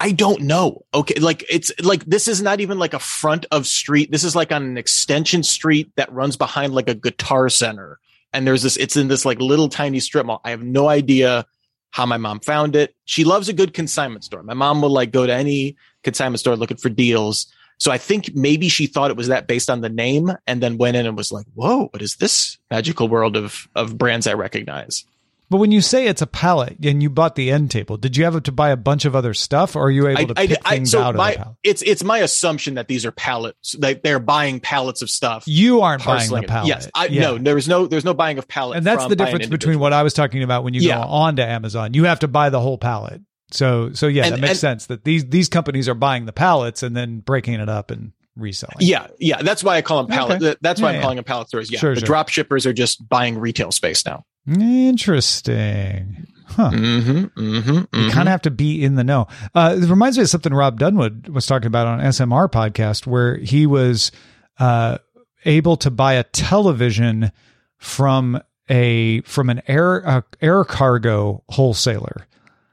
I 0.00 0.12
don't 0.12 0.42
know. 0.42 0.84
Okay, 0.94 1.18
like 1.20 1.44
it's 1.50 1.72
like 1.82 2.04
this 2.04 2.28
is 2.28 2.42
not 2.42 2.60
even 2.60 2.78
like 2.78 2.94
a 2.94 2.98
front 2.98 3.46
of 3.50 3.66
street. 3.66 4.10
This 4.10 4.24
is 4.24 4.34
like 4.34 4.52
on 4.52 4.62
an 4.62 4.78
extension 4.78 5.42
street 5.42 5.90
that 5.96 6.12
runs 6.12 6.36
behind 6.36 6.74
like 6.74 6.88
a 6.88 6.94
guitar 6.94 7.48
center. 7.48 7.98
And 8.32 8.46
there's 8.46 8.62
this. 8.62 8.76
It's 8.76 8.96
in 8.96 9.08
this 9.08 9.24
like 9.24 9.40
little 9.40 9.68
tiny 9.68 10.00
strip 10.00 10.26
mall. 10.26 10.40
I 10.44 10.50
have 10.50 10.62
no 10.62 10.88
idea 10.88 11.46
how 11.90 12.06
my 12.06 12.16
mom 12.16 12.40
found 12.40 12.76
it. 12.76 12.94
She 13.04 13.24
loves 13.24 13.48
a 13.48 13.52
good 13.52 13.72
consignment 13.72 14.24
store. 14.24 14.42
My 14.42 14.54
mom 14.54 14.82
will 14.82 14.90
like 14.90 15.12
go 15.12 15.26
to 15.26 15.32
any 15.32 15.76
consignment 16.02 16.40
store 16.40 16.56
looking 16.56 16.76
for 16.76 16.88
deals. 16.90 17.46
So 17.78 17.90
I 17.90 17.98
think 17.98 18.34
maybe 18.34 18.68
she 18.68 18.86
thought 18.86 19.10
it 19.10 19.16
was 19.16 19.28
that 19.28 19.46
based 19.46 19.68
on 19.68 19.80
the 19.82 19.88
name 19.88 20.32
and 20.46 20.62
then 20.62 20.78
went 20.78 20.96
in 20.96 21.06
and 21.06 21.16
was 21.16 21.32
like, 21.32 21.46
whoa, 21.54 21.86
what 21.86 22.02
is 22.02 22.16
this 22.16 22.58
magical 22.70 23.08
world 23.08 23.36
of, 23.36 23.68
of 23.74 23.98
brands 23.98 24.26
I 24.26 24.34
recognize? 24.34 25.04
But 25.48 25.58
when 25.58 25.70
you 25.70 25.80
say 25.80 26.08
it's 26.08 26.22
a 26.22 26.26
pallet 26.26 26.76
and 26.84 27.00
you 27.02 27.08
bought 27.08 27.36
the 27.36 27.52
end 27.52 27.70
table, 27.70 27.96
did 27.96 28.16
you 28.16 28.24
have 28.24 28.42
to 28.42 28.52
buy 28.52 28.70
a 28.70 28.76
bunch 28.76 29.04
of 29.04 29.14
other 29.14 29.32
stuff, 29.32 29.76
or 29.76 29.84
are 29.84 29.90
you 29.90 30.08
able 30.08 30.34
to 30.34 30.40
I, 30.40 30.46
pick 30.48 30.58
I, 30.64 30.70
things 30.76 30.90
so 30.90 31.00
out 31.02 31.14
my, 31.14 31.30
of 31.30 31.34
the 31.38 31.42
pallet? 31.44 31.56
it's 31.62 31.82
it's 31.82 32.02
my 32.02 32.18
assumption 32.18 32.74
that 32.74 32.88
these 32.88 33.06
are 33.06 33.12
pallets. 33.12 33.76
Like 33.78 34.02
they're 34.02 34.18
buying 34.18 34.58
pallets 34.58 35.02
of 35.02 35.10
stuff. 35.10 35.44
You 35.46 35.82
aren't 35.82 36.04
buying 36.04 36.28
the 36.30 36.42
pallet. 36.42 36.68
Yes, 36.68 36.88
I, 36.94 37.06
Yeah. 37.06 37.20
no, 37.22 37.38
there 37.38 37.54
was 37.54 37.68
no 37.68 37.86
there's 37.86 38.04
no 38.04 38.14
buying 38.14 38.38
of 38.38 38.48
pallet. 38.48 38.78
and 38.78 38.86
that's 38.86 39.06
the 39.06 39.14
difference 39.16 39.46
between 39.46 39.78
what 39.78 39.92
I 39.92 40.02
was 40.02 40.14
talking 40.14 40.42
about 40.42 40.64
when 40.64 40.74
you 40.74 40.80
Yeah. 40.80 40.96
go 40.98 41.02
on 41.02 41.36
to 41.36 41.46
Amazon. 41.46 41.94
You 41.94 42.04
have 42.04 42.18
to 42.20 42.28
buy 42.28 42.50
the 42.50 42.60
whole 42.60 42.78
pallet. 42.78 43.20
So 43.52 43.92
so 43.92 44.08
yeah, 44.08 44.24
And- 44.24 44.34
that 44.34 44.40
makes 44.40 44.50
and- 44.50 44.58
sense 44.58 44.86
that 44.86 45.04
these 45.04 45.26
these 45.26 45.48
companies 45.48 45.88
are 45.88 45.94
buying 45.94 46.26
the 46.26 46.32
pallets 46.32 46.82
and 46.82 46.96
then 46.96 47.20
breaking 47.20 47.54
it 47.54 47.68
up 47.68 47.92
and 47.92 48.10
reselling. 48.34 48.76
Yeah, 48.80 49.06
yeah, 49.20 49.42
that's 49.42 49.62
why 49.62 49.76
I 49.76 49.82
call 49.82 50.02
them 50.02 50.10
pallet. 50.14 50.42
Okay. 50.42 50.56
That's 50.60 50.80
why 50.80 50.90
Yeah, 50.90 50.96
I'm 50.96 51.02
calling 51.02 51.16
them 51.16 51.24
pallet 51.24 51.48
stores. 51.48 51.70
Yeah, 51.70 51.78
Sure, 51.78 51.94
the 51.94 52.00
sure. 52.00 52.06
drop 52.06 52.28
shippers 52.30 52.66
are 52.66 52.72
just 52.72 53.08
buying 53.08 53.38
retail 53.38 53.70
space 53.70 54.04
now. 54.04 54.24
Interesting. 54.48 56.26
Huh. 56.46 56.70
Mm-hmm. 56.70 57.40
Mm-hmm. 57.40 58.00
You 58.04 58.10
kind 58.10 58.28
of 58.28 58.32
have 58.32 58.42
to 58.42 58.50
be 58.50 58.82
in 58.82 58.94
the 58.94 59.04
know. 59.04 59.26
Uh, 59.54 59.76
it 59.80 59.88
reminds 59.88 60.16
me 60.16 60.22
of 60.22 60.30
something 60.30 60.54
Rob 60.54 60.78
Dunwood 60.78 61.28
was 61.28 61.46
talking 61.46 61.66
about 61.66 61.86
on 61.86 62.00
SMR 62.00 62.50
podcast, 62.50 63.06
where 63.06 63.36
he 63.36 63.66
was 63.66 64.12
uh, 64.58 64.98
able 65.44 65.76
to 65.78 65.90
buy 65.90 66.14
a 66.14 66.22
television 66.22 67.32
from 67.78 68.40
a 68.68 69.20
from 69.22 69.50
an 69.50 69.62
air 69.66 70.06
uh, 70.06 70.20
air 70.40 70.64
cargo 70.64 71.42
wholesaler. 71.48 72.26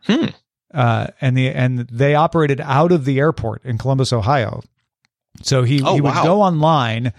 Hmm. 0.06 0.28
Uh, 0.74 1.08
and 1.22 1.36
the 1.38 1.50
and 1.50 1.80
they 1.80 2.16
operated 2.16 2.62
out 2.62 2.92
of 2.92 3.06
the 3.06 3.20
airport 3.20 3.66
in 3.66 3.78
Columbus, 3.78 4.14
Ohio. 4.14 4.62
So 5.42 5.64
he 5.64 5.82
Oh, 5.84 5.96
he 5.96 6.02
would 6.02 6.14
wow. 6.14 6.24
go 6.24 6.42
online, 6.42 7.12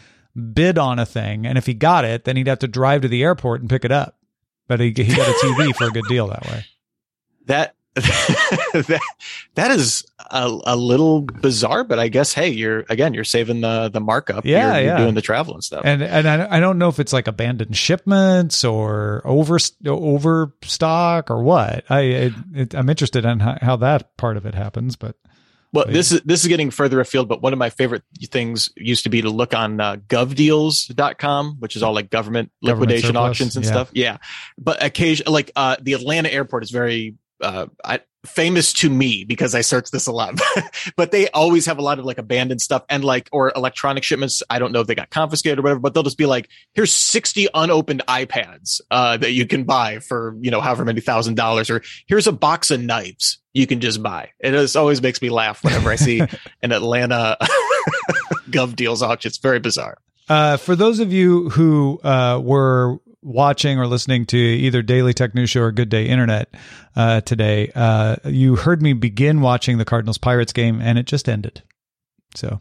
bid 0.54 0.78
on 0.78 0.98
a 0.98 1.06
thing, 1.06 1.46
and 1.46 1.58
if 1.58 1.66
he 1.66 1.74
got 1.74 2.04
it, 2.04 2.24
then 2.24 2.36
he'd 2.36 2.46
have 2.46 2.60
to 2.60 2.68
drive 2.68 3.02
to 3.02 3.08
the 3.08 3.22
airport 3.22 3.60
and 3.60 3.68
pick 3.68 3.84
it 3.84 3.92
up. 3.92 4.16
But 4.66 4.80
he 4.80 4.92
he 4.96 5.14
got 5.14 5.28
a 5.28 5.32
TV 5.32 5.74
for 5.76 5.84
a 5.84 5.90
good 5.90 6.06
deal 6.08 6.28
that 6.28 6.44
way. 6.46 6.64
that 7.46 7.74
that 7.94 9.00
that 9.54 9.70
is 9.70 10.04
a, 10.30 10.58
a 10.64 10.74
little 10.74 11.20
bizarre, 11.20 11.84
but 11.84 12.00
I 12.00 12.08
guess 12.08 12.32
hey, 12.32 12.48
you're 12.48 12.84
again 12.88 13.14
you're 13.14 13.22
saving 13.22 13.60
the 13.60 13.88
the 13.88 14.00
markup. 14.00 14.44
Yeah, 14.44 14.72
you're, 14.72 14.80
you're 14.80 14.92
yeah. 14.94 14.98
doing 14.98 15.14
the 15.14 15.22
travel 15.22 15.54
and 15.54 15.62
stuff. 15.62 15.82
and 15.84 16.02
and 16.02 16.28
I, 16.28 16.56
I 16.56 16.60
don't 16.60 16.78
know 16.78 16.88
if 16.88 16.98
it's 16.98 17.12
like 17.12 17.28
abandoned 17.28 17.76
shipments 17.76 18.64
or 18.64 19.22
over 19.24 19.58
overstock 19.86 21.30
or 21.30 21.42
what. 21.44 21.84
I 21.88 22.00
it, 22.00 22.32
it, 22.52 22.74
I'm 22.74 22.90
interested 22.90 23.24
in 23.24 23.38
how, 23.38 23.58
how 23.60 23.76
that 23.76 24.16
part 24.16 24.36
of 24.36 24.44
it 24.44 24.56
happens, 24.56 24.96
but 24.96 25.14
Well, 25.74 25.86
this 25.88 26.12
is 26.12 26.20
this 26.20 26.42
is 26.42 26.46
getting 26.46 26.70
further 26.70 27.00
afield, 27.00 27.28
but 27.28 27.42
one 27.42 27.52
of 27.52 27.58
my 27.58 27.68
favorite 27.68 28.04
things 28.26 28.70
used 28.76 29.02
to 29.04 29.10
be 29.10 29.22
to 29.22 29.28
look 29.28 29.54
on 29.54 29.80
uh, 29.80 29.96
govdeals.com, 29.96 31.56
which 31.58 31.74
is 31.74 31.82
all 31.82 31.92
like 31.92 32.10
government 32.10 32.52
Government 32.64 32.92
liquidation 32.92 33.14
surplus, 33.14 33.30
auctions 33.30 33.56
and 33.56 33.64
yeah. 33.64 33.70
stuff. 33.72 33.90
Yeah. 33.92 34.16
But 34.56 34.84
occasion 34.84 35.26
like 35.28 35.50
uh, 35.56 35.74
the 35.82 35.94
Atlanta 35.94 36.32
airport 36.32 36.62
is 36.62 36.70
very 36.70 37.16
uh, 37.40 37.66
I, 37.84 38.00
famous 38.24 38.72
to 38.74 38.88
me 38.88 39.24
because 39.24 39.56
I 39.56 39.62
search 39.62 39.90
this 39.90 40.06
a 40.06 40.12
lot. 40.12 40.40
but 40.96 41.10
they 41.10 41.28
always 41.30 41.66
have 41.66 41.78
a 41.78 41.82
lot 41.82 41.98
of 41.98 42.04
like 42.04 42.18
abandoned 42.18 42.62
stuff 42.62 42.84
and 42.88 43.04
like 43.04 43.28
or 43.32 43.52
electronic 43.56 44.04
shipments. 44.04 44.44
I 44.48 44.60
don't 44.60 44.70
know 44.70 44.80
if 44.80 44.86
they 44.86 44.94
got 44.94 45.10
confiscated 45.10 45.58
or 45.58 45.62
whatever, 45.62 45.80
but 45.80 45.92
they'll 45.92 46.04
just 46.04 46.18
be 46.18 46.26
like, 46.26 46.48
here's 46.74 46.92
60 46.92 47.48
unopened 47.52 48.04
iPads 48.06 48.80
uh, 48.92 49.16
that 49.16 49.32
you 49.32 49.44
can 49.44 49.64
buy 49.64 49.98
for, 49.98 50.36
you 50.40 50.52
know, 50.52 50.60
however 50.60 50.84
many 50.84 51.00
thousand 51.00 51.34
dollars, 51.34 51.68
or 51.68 51.82
here's 52.06 52.28
a 52.28 52.32
box 52.32 52.70
of 52.70 52.80
knives 52.80 53.40
you 53.54 53.66
can 53.66 53.80
just 53.80 54.02
buy. 54.02 54.30
It 54.40 54.76
always 54.76 55.00
makes 55.00 55.22
me 55.22 55.30
laugh 55.30 55.64
whenever 55.64 55.90
I 55.90 55.96
see 55.96 56.20
an 56.62 56.72
Atlanta 56.72 57.38
Gov 58.50 58.76
Deals 58.76 59.02
auction. 59.02 59.28
It's 59.28 59.38
very 59.38 59.60
bizarre. 59.60 59.96
Uh, 60.28 60.56
for 60.56 60.74
those 60.76 61.00
of 61.00 61.12
you 61.12 61.50
who 61.50 62.00
uh, 62.02 62.40
were 62.42 62.98
watching 63.22 63.78
or 63.78 63.86
listening 63.86 64.26
to 64.26 64.36
either 64.36 64.82
Daily 64.82 65.14
Tech 65.14 65.34
News 65.34 65.50
Show 65.50 65.60
or 65.62 65.72
Good 65.72 65.88
Day 65.88 66.06
Internet 66.06 66.54
uh, 66.96 67.20
today, 67.22 67.70
uh, 67.74 68.16
you 68.24 68.56
heard 68.56 68.82
me 68.82 68.92
begin 68.92 69.40
watching 69.40 69.78
the 69.78 69.84
Cardinals 69.84 70.18
Pirates 70.18 70.52
game, 70.52 70.80
and 70.80 70.98
it 70.98 71.06
just 71.06 71.28
ended. 71.28 71.62
So 72.34 72.60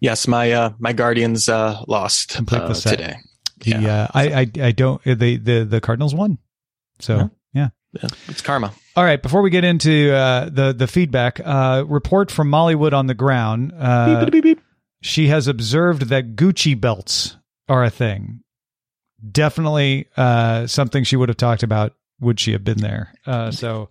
Yes, 0.00 0.26
my 0.26 0.52
uh, 0.52 0.72
my 0.78 0.92
Guardians 0.94 1.48
uh, 1.48 1.82
lost 1.86 2.40
uh, 2.52 2.72
today. 2.74 3.16
the 3.58 3.70
Yeah. 3.70 4.02
uh, 4.04 4.06
I, 4.14 4.28
I 4.40 4.46
I 4.68 4.72
don't 4.72 5.02
the 5.04 5.36
the 5.36 5.64
the 5.64 5.80
Cardinals 5.80 6.14
won. 6.14 6.38
So 7.00 7.16
Yeah. 7.16 7.28
Yeah. 7.92 8.08
It's 8.28 8.40
karma. 8.42 8.72
All 8.96 9.04
right. 9.04 9.20
Before 9.22 9.42
we 9.42 9.50
get 9.50 9.64
into 9.64 10.12
uh, 10.14 10.48
the 10.50 10.72
the 10.72 10.86
feedback, 10.86 11.40
uh, 11.44 11.84
report 11.86 12.30
from 12.30 12.50
Mollywood 12.50 12.92
on 12.92 13.06
the 13.06 13.14
ground. 13.14 13.72
Uh, 13.76 14.24
Beep, 14.24 14.32
beep, 14.32 14.44
beep. 14.44 14.60
she 15.02 15.28
has 15.28 15.46
observed 15.48 16.02
that 16.08 16.36
Gucci 16.36 16.78
belts 16.80 17.36
are 17.68 17.84
a 17.84 17.90
thing. 17.90 18.40
Definitely 19.30 20.08
uh, 20.16 20.66
something 20.66 21.04
she 21.04 21.16
would 21.16 21.28
have 21.28 21.36
talked 21.36 21.62
about. 21.62 21.94
Would 22.20 22.38
she 22.40 22.52
have 22.52 22.64
been 22.64 22.78
there? 22.78 23.12
Uh, 23.26 23.50
so 23.50 23.88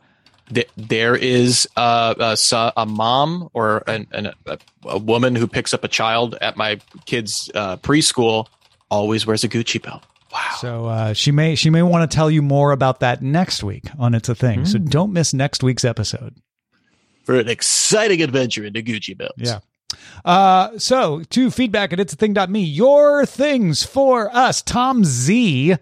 there 0.75 1.15
is 1.15 1.67
uh, 1.75 2.35
a, 2.51 2.73
a 2.77 2.85
mom 2.85 3.49
or 3.53 3.83
an, 3.87 4.07
an, 4.11 4.31
a, 4.45 4.57
a 4.85 4.97
woman 4.97 5.35
who 5.35 5.47
picks 5.47 5.73
up 5.73 5.83
a 5.83 5.87
child 5.87 6.35
at 6.41 6.57
my 6.57 6.79
kid's 7.05 7.49
uh, 7.53 7.77
preschool 7.77 8.47
always 8.89 9.25
wears 9.27 9.43
a 9.43 9.49
Gucci 9.49 9.81
belt. 9.81 10.03
Wow. 10.31 10.55
so 10.59 10.85
uh, 10.85 11.13
she 11.13 11.31
may 11.31 11.55
she 11.55 11.69
may 11.69 11.81
want 11.81 12.09
to 12.09 12.15
tell 12.15 12.29
you 12.29 12.41
more 12.41 12.71
about 12.71 12.99
that 12.99 13.21
next 13.21 13.63
week 13.63 13.85
on 13.97 14.13
It's 14.13 14.29
a 14.29 14.35
Thing. 14.35 14.65
So 14.65 14.77
don't 14.77 15.11
miss 15.11 15.33
next 15.33 15.63
week's 15.63 15.83
episode. 15.83 16.35
For 17.23 17.39
an 17.39 17.47
exciting 17.49 18.21
adventure 18.21 18.63
into 18.63 18.81
Gucci 18.81 19.17
belts. 19.17 19.33
Yeah. 19.37 19.59
Uh, 20.23 20.77
so 20.77 21.23
to 21.29 21.49
feedback 21.49 21.93
at 21.93 21.99
it's 21.99 22.13
a 22.13 22.15
thing.me, 22.15 22.61
your 22.61 23.25
things 23.25 23.83
for 23.83 24.29
us, 24.35 24.61
Tom 24.61 25.03
Z 25.03 25.75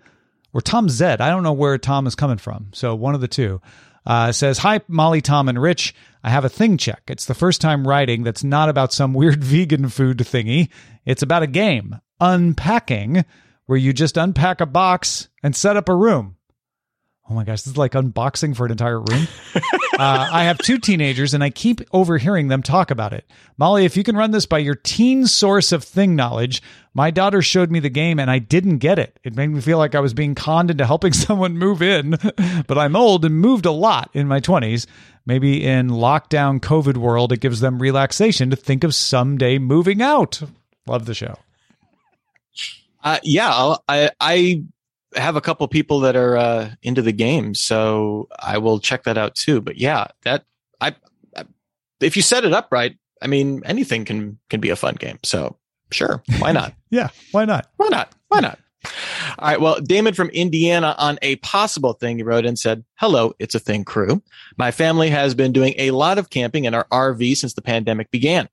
or 0.53 0.61
Tom 0.61 0.89
Z. 0.89 1.05
I 1.05 1.29
don't 1.29 1.43
know 1.43 1.53
where 1.53 1.77
Tom 1.77 2.07
is 2.07 2.15
coming 2.15 2.37
from. 2.37 2.67
So 2.73 2.95
one 2.95 3.15
of 3.15 3.21
the 3.21 3.27
two 3.27 3.61
uh, 4.05 4.31
says, 4.31 4.59
Hi, 4.59 4.81
Molly, 4.87 5.21
Tom, 5.21 5.49
and 5.49 5.61
Rich. 5.61 5.93
I 6.23 6.29
have 6.29 6.45
a 6.45 6.49
thing 6.49 6.77
check. 6.77 7.03
It's 7.07 7.25
the 7.25 7.33
first 7.33 7.61
time 7.61 7.87
writing 7.87 8.23
that's 8.23 8.43
not 8.43 8.69
about 8.69 8.93
some 8.93 9.13
weird 9.15 9.43
vegan 9.43 9.89
food 9.89 10.17
thingy. 10.19 10.69
It's 11.05 11.21
about 11.21 11.43
a 11.43 11.47
game, 11.47 11.99
Unpacking, 12.19 13.23
where 13.67 13.77
you 13.77 13.93
just 13.93 14.17
unpack 14.17 14.59
a 14.59 14.65
box 14.65 15.29
and 15.43 15.55
set 15.55 15.77
up 15.77 15.87
a 15.87 15.95
room. 15.95 16.37
Oh 17.29 17.33
my 17.33 17.43
gosh, 17.43 17.63
this 17.63 17.73
is 17.73 17.77
like 17.77 17.91
unboxing 17.91 18.55
for 18.55 18.65
an 18.65 18.71
entire 18.71 18.99
room. 18.99 19.27
uh, 19.55 19.59
I 19.99 20.45
have 20.45 20.57
two 20.59 20.77
teenagers 20.77 21.33
and 21.33 21.43
I 21.43 21.49
keep 21.49 21.81
overhearing 21.91 22.47
them 22.47 22.63
talk 22.63 22.89
about 22.89 23.11
it. 23.11 23.25
Molly, 23.57 23.83
if 23.83 23.97
you 23.97 24.03
can 24.03 24.15
run 24.15 24.31
this 24.31 24.45
by 24.45 24.59
your 24.59 24.75
teen 24.75 25.27
source 25.27 25.73
of 25.73 25.83
thing 25.83 26.15
knowledge, 26.15 26.61
my 26.93 27.11
daughter 27.11 27.41
showed 27.41 27.69
me 27.69 27.81
the 27.81 27.89
game 27.89 28.17
and 28.17 28.31
I 28.31 28.39
didn't 28.39 28.77
get 28.77 28.97
it. 28.97 29.19
It 29.25 29.35
made 29.35 29.47
me 29.47 29.59
feel 29.59 29.77
like 29.77 29.93
I 29.93 29.99
was 29.99 30.13
being 30.13 30.35
conned 30.35 30.71
into 30.71 30.85
helping 30.85 31.11
someone 31.13 31.57
move 31.57 31.81
in, 31.81 32.11
but 32.65 32.77
I'm 32.77 32.95
old 32.95 33.25
and 33.25 33.35
moved 33.35 33.65
a 33.65 33.71
lot 33.71 34.09
in 34.13 34.29
my 34.29 34.39
20s. 34.39 34.87
Maybe 35.25 35.65
in 35.65 35.89
lockdown 35.89 36.61
COVID 36.61 36.95
world, 36.95 37.33
it 37.33 37.41
gives 37.41 37.59
them 37.59 37.79
relaxation 37.79 38.49
to 38.51 38.55
think 38.55 38.85
of 38.85 38.95
someday 38.95 39.57
moving 39.57 40.01
out. 40.01 40.41
Love 40.87 41.05
the 41.05 41.13
show. 41.13 41.37
Uh, 43.03 43.19
yeah, 43.23 43.49
I'll, 43.49 43.83
I 43.87 44.11
I 44.19 44.63
have 45.15 45.35
a 45.35 45.41
couple 45.41 45.67
people 45.67 45.99
that 46.01 46.15
are 46.15 46.37
uh, 46.37 46.71
into 46.81 47.01
the 47.01 47.11
game, 47.11 47.55
so 47.55 48.27
I 48.39 48.57
will 48.57 48.79
check 48.79 49.03
that 49.03 49.17
out 49.17 49.35
too. 49.35 49.61
But 49.61 49.77
yeah, 49.77 50.07
that 50.23 50.45
I, 50.81 50.95
I 51.35 51.45
if 51.99 52.15
you 52.15 52.21
set 52.21 52.45
it 52.45 52.53
up 52.53 52.69
right, 52.71 52.95
I 53.21 53.27
mean 53.27 53.61
anything 53.65 54.05
can 54.05 54.39
can 54.49 54.59
be 54.59 54.69
a 54.69 54.75
fun 54.75 54.95
game. 54.95 55.19
So 55.23 55.57
sure, 55.91 56.23
why 56.39 56.51
not? 56.51 56.73
Yeah, 56.89 57.09
why 57.33 57.43
not? 57.43 57.67
Why 57.75 57.89
not? 57.89 58.13
Why 58.29 58.39
not? 58.39 58.59
All 59.39 59.47
right. 59.49 59.59
Well, 59.59 59.81
Damon 59.81 60.13
from 60.13 60.29
Indiana 60.29 60.95
on 60.97 61.19
a 61.21 61.35
possible 61.37 61.93
thing, 61.93 62.17
he 62.17 62.23
wrote 62.23 62.45
and 62.45 62.57
said, 62.57 62.85
Hello, 62.95 63.33
it's 63.39 63.55
a 63.55 63.59
thing 63.59 63.83
crew. 63.83 64.21
My 64.57 64.71
family 64.71 65.09
has 65.09 65.35
been 65.35 65.51
doing 65.51 65.73
a 65.77 65.91
lot 65.91 66.17
of 66.17 66.29
camping 66.29 66.65
in 66.65 66.73
our 66.73 66.85
RV 66.91 67.35
since 67.35 67.53
the 67.53 67.61
pandemic 67.61 68.09
began. 68.09 68.47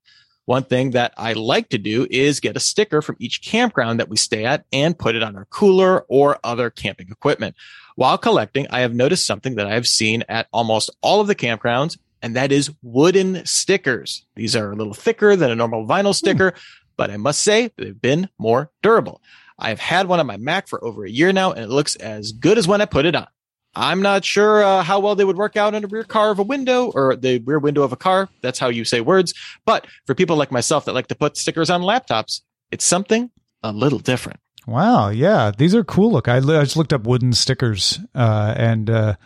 One 0.47 0.65
thing 0.65 0.91
that 0.91 1.15
I 1.17 1.33
like 1.33 1.71
to 1.71 1.79
do 1.79 2.07
is 2.11 2.41
get 2.41 2.57
a 2.57 2.61
sticker 2.61 3.01
from 3.01 3.17
each 3.19 3.43
campground 3.43 3.99
that 3.99 4.11
we 4.11 4.17
stay 4.17 4.45
at 4.45 4.67
and 4.73 4.99
put 4.99 5.15
it 5.15 5.23
on 5.23 5.37
our 5.37 5.47
cooler 5.47 6.05
or 6.09 6.39
other 6.45 6.69
camping 6.69 7.09
equipment. 7.11 7.57
While 7.97 8.19
collecting, 8.19 8.67
I 8.71 8.81
have 8.81 8.95
noticed 8.95 9.27
something 9.27 9.55
that 9.55 9.67
I 9.67 9.75
have 9.75 9.87
seen 9.87 10.23
at 10.29 10.49
almost 10.53 10.91
all 11.01 11.21
of 11.21 11.29
the 11.29 11.35
campgrounds, 11.35 11.97
and 12.21 12.37
that 12.37 12.53
is 12.53 12.71
wooden 12.83 13.47
stickers. 13.47 14.27
These 14.35 14.55
are 14.55 14.73
a 14.73 14.77
little 14.77 14.95
thicker 14.95 15.35
than 15.37 15.51
a 15.51 15.57
normal 15.57 15.87
vinyl 15.87 16.15
sticker, 16.15 16.53
but 16.97 17.11
I 17.11 17.17
must 17.17 17.41
say 17.41 17.71
they've 17.77 18.01
been 18.01 18.29
more 18.39 18.71
durable. 18.83 19.23
I've 19.59 19.81
had 19.81 20.09
one 20.09 20.21
on 20.21 20.27
my 20.27 20.37
Mac 20.37 20.69
for 20.69 20.83
over 20.85 21.05
a 21.05 21.11
year 21.11 21.33
now, 21.33 21.53
and 21.53 21.65
it 21.65 21.71
looks 21.71 21.97
as 21.97 22.33
good 22.33 22.59
as 22.59 22.69
when 22.69 22.81
I 22.81 22.87
put 22.87 23.07
it 23.07 23.15
on. 23.15 23.29
I'm 23.77 24.03
not 24.03 24.25
sure 24.25 24.63
uh, 24.63 24.83
how 24.83 25.01
well 25.01 25.15
they 25.15 25.25
would 25.25 25.37
work 25.37 25.57
out 25.57 25.75
in 25.75 25.85
a 25.85 25.87
rear 25.87 26.05
car 26.05 26.31
of 26.31 26.39
a 26.39 26.43
window 26.43 26.91
or 26.95 27.17
the 27.17 27.39
rear 27.41 27.59
window 27.59 27.83
of 27.83 27.93
a 27.93 27.97
car. 27.97 28.29
That's 28.41 28.59
how 28.59 28.69
you 28.69 28.85
say 28.85 29.01
words. 29.01 29.35
But 29.65 29.87
for 30.07 30.15
people 30.15 30.37
like 30.37 30.53
myself 30.53 30.85
that 30.85 30.95
like 30.95 31.09
to 31.09 31.15
put 31.15 31.37
stickers 31.37 31.71
on 31.71 31.83
laptops, 31.83 32.41
it's 32.71 32.85
something 32.85 33.31
a 33.63 33.73
little 33.73 33.99
different. 33.99 34.41
Wow, 34.67 35.11
yeah, 35.11 35.51
these 35.57 35.75
are 35.75 35.85
cool. 35.85 36.13
Look, 36.13 36.29
I, 36.29 36.37
I 36.37 36.41
just 36.41 36.77
looked 36.77 36.93
up 36.93 37.07
wooden 37.07 37.35
stickers, 37.35 37.99
uh, 38.15 38.55
and 38.57 38.89
uh, 38.89 39.17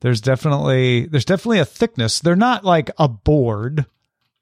there's 0.00 0.22
definitely 0.22 1.06
there's 1.06 1.26
definitely 1.26 1.58
a 1.58 1.66
thickness. 1.66 2.20
They're 2.20 2.36
not 2.36 2.64
like 2.64 2.90
a 2.98 3.06
board, 3.06 3.84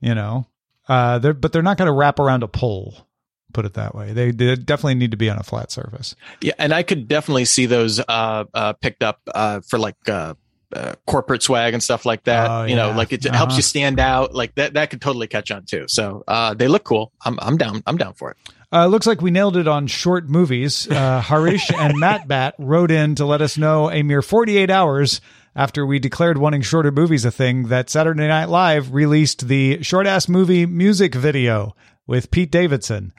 you 0.00 0.14
know, 0.14 0.46
uh, 0.88 1.18
they're 1.18 1.34
but 1.34 1.52
they're 1.52 1.62
not 1.62 1.76
going 1.76 1.86
to 1.86 1.92
wrap 1.92 2.20
around 2.20 2.44
a 2.44 2.48
pole. 2.48 3.07
Put 3.52 3.64
it 3.64 3.74
that 3.74 3.94
way. 3.94 4.12
They, 4.12 4.30
they 4.30 4.56
definitely 4.56 4.96
need 4.96 5.10
to 5.12 5.16
be 5.16 5.30
on 5.30 5.38
a 5.38 5.42
flat 5.42 5.70
surface. 5.72 6.14
Yeah, 6.40 6.52
and 6.58 6.72
I 6.72 6.82
could 6.82 7.08
definitely 7.08 7.46
see 7.46 7.66
those 7.66 7.98
uh, 8.00 8.44
uh, 8.52 8.72
picked 8.74 9.02
up 9.02 9.20
uh, 9.34 9.60
for 9.60 9.78
like 9.78 9.96
uh, 10.08 10.34
uh, 10.74 10.94
corporate 11.06 11.42
swag 11.42 11.72
and 11.72 11.82
stuff 11.82 12.04
like 12.04 12.24
that. 12.24 12.50
Oh, 12.50 12.64
you 12.64 12.76
know, 12.76 12.90
like 12.92 13.12
it 13.12 13.24
Uh-huh. 13.24 13.36
helps 13.36 13.56
you 13.56 13.62
stand 13.62 13.98
out. 13.98 14.34
Like 14.34 14.54
that, 14.56 14.74
that 14.74 14.90
could 14.90 15.00
totally 15.00 15.26
catch 15.28 15.50
on 15.50 15.64
too. 15.64 15.86
So 15.88 16.24
uh, 16.28 16.52
they 16.54 16.68
look 16.68 16.84
cool. 16.84 17.10
I'm, 17.24 17.38
I'm 17.40 17.56
down. 17.56 17.82
I'm 17.86 17.96
down 17.96 18.12
for 18.12 18.32
it. 18.32 18.36
Uh, 18.70 18.86
looks 18.86 19.06
like 19.06 19.22
we 19.22 19.30
nailed 19.30 19.56
it 19.56 19.66
on 19.66 19.86
short 19.86 20.28
movies. 20.28 20.86
Uh, 20.90 21.22
Harish 21.22 21.70
and 21.76 21.98
Matt 21.98 22.28
Bat 22.28 22.54
wrote 22.58 22.90
in 22.90 23.14
to 23.14 23.24
let 23.24 23.40
us 23.40 23.56
know 23.56 23.90
a 23.90 24.02
mere 24.02 24.20
48 24.20 24.68
hours 24.68 25.22
after 25.56 25.86
we 25.86 25.98
declared 25.98 26.36
wanting 26.36 26.60
shorter 26.60 26.92
movies 26.92 27.24
a 27.24 27.30
thing 27.30 27.68
that 27.68 27.88
Saturday 27.88 28.28
Night 28.28 28.50
Live 28.50 28.92
released 28.92 29.48
the 29.48 29.82
short 29.82 30.06
ass 30.06 30.28
movie 30.28 30.66
music 30.66 31.14
video 31.14 31.74
with 32.06 32.30
Pete 32.30 32.50
Davidson. 32.50 33.12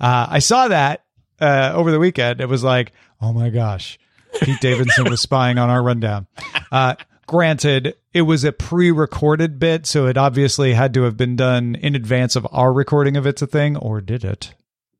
Uh, 0.00 0.26
I 0.30 0.38
saw 0.40 0.68
that 0.68 1.04
uh, 1.40 1.72
over 1.74 1.90
the 1.90 1.98
weekend. 1.98 2.40
It 2.40 2.48
was 2.48 2.62
like, 2.64 2.92
oh 3.20 3.32
my 3.32 3.50
gosh, 3.50 3.98
Pete 4.42 4.60
Davidson 4.60 5.08
was 5.10 5.20
spying 5.20 5.58
on 5.58 5.70
our 5.70 5.82
rundown. 5.82 6.26
Uh, 6.70 6.94
granted, 7.26 7.94
it 8.12 8.22
was 8.22 8.44
a 8.44 8.52
pre-recorded 8.52 9.58
bit, 9.58 9.86
so 9.86 10.06
it 10.06 10.16
obviously 10.16 10.74
had 10.74 10.92
to 10.94 11.02
have 11.02 11.16
been 11.16 11.36
done 11.36 11.74
in 11.76 11.94
advance 11.94 12.36
of 12.36 12.46
our 12.50 12.72
recording 12.72 13.16
of 13.16 13.26
It's 13.26 13.42
a 13.42 13.46
Thing, 13.46 13.76
or 13.76 14.00
did 14.00 14.24
it? 14.24 14.54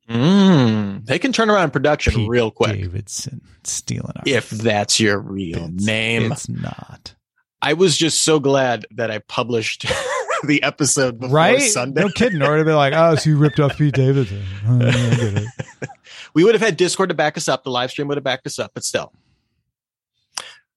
Mm, 0.09 1.05
they 1.05 1.19
can 1.19 1.33
turn 1.33 1.49
around 1.49 1.71
production 1.71 2.13
Pete 2.13 2.29
real 2.29 2.49
quick 2.49 2.71
Davidson 2.79 3.41
stealing 3.65 4.13
our 4.15 4.23
if 4.25 4.49
that's 4.49 4.99
your 5.01 5.19
real 5.19 5.57
It's- 5.65 5.85
name. 5.85 6.31
It's 6.31 6.47
not. 6.47 7.13
I 7.61 7.73
was 7.73 7.97
just 7.97 8.21
so 8.23 8.39
glad 8.39 8.85
that 8.91 9.11
I 9.11 9.17
published 9.19 9.85
the 10.47 10.61
episode 10.63 11.19
before 11.19 11.35
Right? 11.35 11.61
Sunday. 11.61 12.01
No 12.01 12.09
kidding. 12.09 12.41
Or 12.41 12.55
it'd 12.55 12.65
be 12.67 12.73
like, 12.73 12.93
oh, 12.93 13.15
so 13.15 13.29
you 13.29 13.37
ripped 13.37 13.59
off 13.59 13.77
Pete 13.77 13.93
Davidson. 13.93 14.43
Oh, 14.67 14.75
I 14.77 14.91
get 14.91 15.19
it. 15.43 15.47
We 16.33 16.43
would 16.43 16.53
have 16.53 16.61
had 16.61 16.77
Discord 16.77 17.09
to 17.09 17.15
back 17.15 17.35
us 17.35 17.47
up. 17.47 17.63
The 17.63 17.71
live 17.71 17.89
stream 17.89 18.07
would 18.09 18.17
have 18.17 18.23
backed 18.23 18.45
us 18.45 18.59
up, 18.59 18.71
but 18.75 18.83
still. 18.83 19.11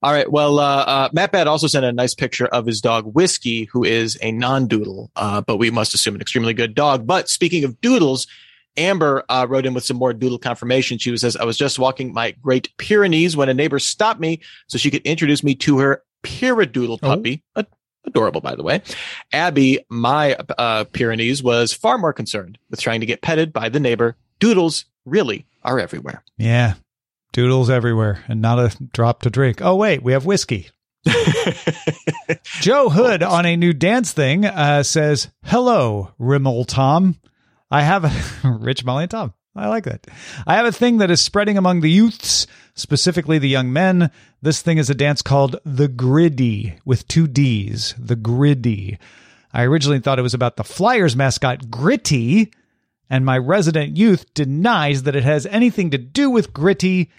All 0.03 0.11
right. 0.13 0.31
Well, 0.31 0.59
uh, 0.59 0.85
uh, 0.85 1.09
Matt 1.13 1.33
Bad 1.33 1.47
also 1.49 1.67
sent 1.67 1.85
a 1.85 1.93
nice 1.93 2.15
picture 2.15 2.47
of 2.47 2.65
his 2.65 2.81
dog 2.81 3.05
Whiskey, 3.15 3.65
who 3.65 3.85
is 3.85 4.17
a 4.23 4.33
non-doodle, 4.33 5.11
uh, 5.17 5.43
but 5.43 5.59
we 5.59 5.71
must 5.71 5.93
assume 5.93 6.15
an 6.15 6.23
extremely 6.23 6.55
good 6.55 6.75
dog. 6.75 7.07
But 7.07 7.29
speaking 7.29 7.65
of 7.65 7.79
doodles, 7.83 8.27
Amber 8.79 9.25
uh, 9.29 9.47
wrote 9.51 9.67
in 9.67 9.75
with 9.75 9.85
some 9.85 9.99
more 9.99 10.15
doodle 10.15 10.39
confirmation. 10.39 10.97
She 10.97 11.15
says, 11.19 11.37
"I 11.37 11.45
was 11.45 11.59
just 11.59 11.79
walking 11.79 12.15
my 12.15 12.31
Great 12.41 12.75
Pyrenees 12.79 13.37
when 13.37 13.51
a 13.51 13.55
neighbor 13.55 13.79
stopped 13.79 14.21
me 14.21 14.41
so 14.69 14.79
she 14.79 14.91
could 14.91 15.03
introduce 15.03 15.45
me 15.45 15.55
to 15.57 15.81
her 15.81 16.03
Pyredoodle 16.23 16.99
Oh. 17.03 17.09
puppy." 17.17 17.43
Ad- 18.05 18.11
Adorable, 18.11 18.41
by 18.41 18.55
the 18.55 18.63
way. 18.63 18.83
Abby, 19.33 19.81
my 19.89 20.35
uh, 20.59 20.85
Pyrenees, 20.85 21.43
was 21.43 21.73
far 21.73 21.99
more 21.99 22.13
concerned 22.13 22.59
with 22.71 22.81
trying 22.81 23.01
to 23.01 23.07
get 23.07 23.23
petted 23.23 23.53
by 23.53 23.69
the 23.69 23.81
neighbor. 23.81 24.17
Doodles 24.39 24.87
really 25.05 25.47
are 25.63 25.79
everywhere. 25.79 26.23
Yeah. 26.37 26.75
Doodles 27.33 27.71
everywhere 27.71 28.25
and 28.29 28.41
not 28.43 28.59
a 28.59 28.77
drop 28.93 29.23
to 29.23 29.31
drink. 29.31 29.61
Oh, 29.63 29.77
wait, 29.77 30.03
we 30.03 30.13
have 30.13 30.27
whiskey. 30.27 30.71
Joe 32.61 32.89
Hood 32.91 33.23
on 33.23 33.47
a 33.47 33.57
new 33.57 33.73
dance 33.73 34.13
thing 34.13 34.45
uh, 34.45 34.83
says, 34.83 35.29
Hello, 35.45 36.11
Rimmel 36.19 36.65
Tom. 36.67 37.17
I 37.71 37.83
have 37.83 38.05
a 38.05 38.49
Rich 38.59 38.85
Molly 38.85 39.05
and 39.05 39.11
Tom. 39.11 39.35
I 39.57 39.69
like 39.69 39.85
that. 39.85 40.07
I 40.47 40.55
have 40.55 40.67
a 40.67 40.73
thing 40.73 40.99
that 40.99 41.11
is 41.11 41.21
spreading 41.21 41.59
among 41.59 41.81
the 41.81 41.91
youths, 41.91 42.47
specifically 42.75 43.39
the 43.39 43.49
young 43.49 43.73
men. 43.73 44.11
This 44.41 44.63
thing 44.63 44.79
is 44.79 44.89
a 44.89 44.95
dance 44.95 45.23
called 45.23 45.57
the 45.65 45.89
Griddy 45.89 46.79
with 46.85 47.09
two 47.09 47.27
D's. 47.27 47.95
The 47.99 48.17
Griddy. 48.17 48.99
I 49.53 49.65
originally 49.65 49.99
thought 49.99 50.21
it 50.21 50.23
was 50.23 50.35
about 50.35 50.57
the 50.57 50.65
Flyers 50.65 51.17
mascot 51.17 51.71
Gritty, 51.71 52.53
and 53.09 53.25
my 53.25 53.37
resident 53.37 53.97
youth 53.97 54.33
denies 54.35 55.03
that 55.03 55.17
it 55.17 55.25
has 55.25 55.47
anything 55.47 55.91
to 55.91 55.99
do 55.99 56.31
with 56.31 56.53
Gritty 56.53 57.11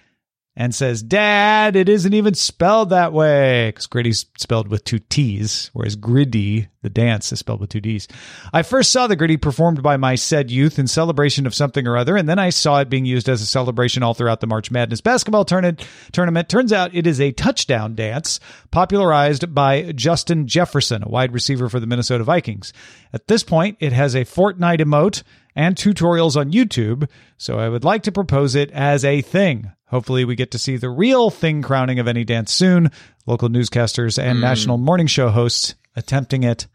and 0.54 0.74
says, 0.74 1.02
Dad, 1.02 1.76
it 1.76 1.88
isn't 1.88 2.12
even 2.12 2.34
spelled 2.34 2.90
that 2.90 3.14
way. 3.14 3.68
Because 3.68 3.86
Gritty's 3.86 4.26
spelled 4.36 4.68
with 4.68 4.84
two 4.84 4.98
T's, 4.98 5.70
whereas 5.72 5.96
Griddy, 5.96 6.68
the 6.82 6.90
dance, 6.90 7.32
is 7.32 7.38
spelled 7.38 7.60
with 7.60 7.70
two 7.70 7.80
D's. 7.80 8.06
I 8.52 8.62
first 8.62 8.92
saw 8.92 9.06
the 9.06 9.16
Gritty 9.16 9.38
performed 9.38 9.82
by 9.82 9.96
my 9.96 10.14
said 10.14 10.50
youth 10.50 10.78
in 10.78 10.86
celebration 10.88 11.46
of 11.46 11.54
something 11.54 11.86
or 11.86 11.96
other, 11.96 12.18
and 12.18 12.28
then 12.28 12.38
I 12.38 12.50
saw 12.50 12.80
it 12.80 12.90
being 12.90 13.06
used 13.06 13.30
as 13.30 13.40
a 13.40 13.46
celebration 13.46 14.02
all 14.02 14.12
throughout 14.12 14.40
the 14.40 14.46
March 14.46 14.70
Madness 14.70 15.00
basketball. 15.00 15.46
Tournament 15.46 16.48
turns 16.50 16.72
out 16.72 16.94
it 16.94 17.06
is 17.06 17.18
a 17.18 17.32
touchdown 17.32 17.94
dance 17.94 18.38
popularized 18.70 19.54
by 19.54 19.92
Justin 19.92 20.46
Jefferson, 20.46 21.02
a 21.02 21.08
wide 21.08 21.32
receiver 21.32 21.70
for 21.70 21.80
the 21.80 21.86
Minnesota 21.86 22.24
Vikings. 22.24 22.74
At 23.14 23.26
this 23.26 23.42
point, 23.42 23.78
it 23.80 23.94
has 23.94 24.14
a 24.14 24.26
Fortnite 24.26 24.80
emote 24.80 25.22
and 25.56 25.76
tutorials 25.76 26.36
on 26.36 26.52
YouTube, 26.52 27.08
so 27.38 27.58
I 27.58 27.70
would 27.70 27.84
like 27.84 28.02
to 28.02 28.12
propose 28.12 28.54
it 28.54 28.70
as 28.70 29.02
a 29.02 29.22
thing. 29.22 29.72
Hopefully, 29.92 30.24
we 30.24 30.34
get 30.34 30.50
to 30.52 30.58
see 30.58 30.76
the 30.76 30.90
real 30.90 31.30
thing 31.30 31.62
crowning 31.62 32.00
of 32.00 32.08
any 32.08 32.24
dance 32.24 32.50
soon. 32.52 32.90
Local 33.26 33.48
newscasters 33.48 34.20
and 34.20 34.40
national 34.40 34.78
morning 34.78 35.06
show 35.06 35.28
hosts 35.28 35.76
attempting 35.94 36.42
it 36.42 36.66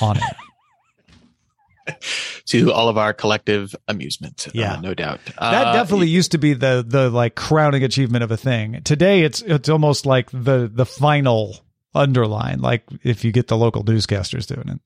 on 0.00 0.18
it. 0.18 1.94
to 2.46 2.70
all 2.72 2.88
of 2.88 2.98
our 2.98 3.12
collective 3.14 3.74
amusement. 3.88 4.48
Yeah. 4.52 4.74
uh, 4.74 4.80
no 4.80 4.94
doubt. 4.94 5.20
That 5.40 5.66
Uh, 5.68 5.72
definitely 5.72 6.08
used 6.08 6.32
to 6.32 6.38
be 6.38 6.52
the 6.52 6.84
the 6.86 7.08
like 7.10 7.34
crowning 7.34 7.82
achievement 7.84 8.22
of 8.22 8.30
a 8.30 8.36
thing. 8.36 8.82
Today, 8.84 9.22
it's 9.22 9.40
it's 9.42 9.68
almost 9.68 10.06
like 10.06 10.30
the 10.30 10.70
the 10.72 10.84
final 10.86 11.56
underline. 11.94 12.60
Like 12.60 12.84
if 13.02 13.24
you 13.24 13.32
get 13.32 13.48
the 13.48 13.56
local 13.56 13.82
newscasters 13.84 14.46
doing 14.46 14.68
it. 14.68 14.80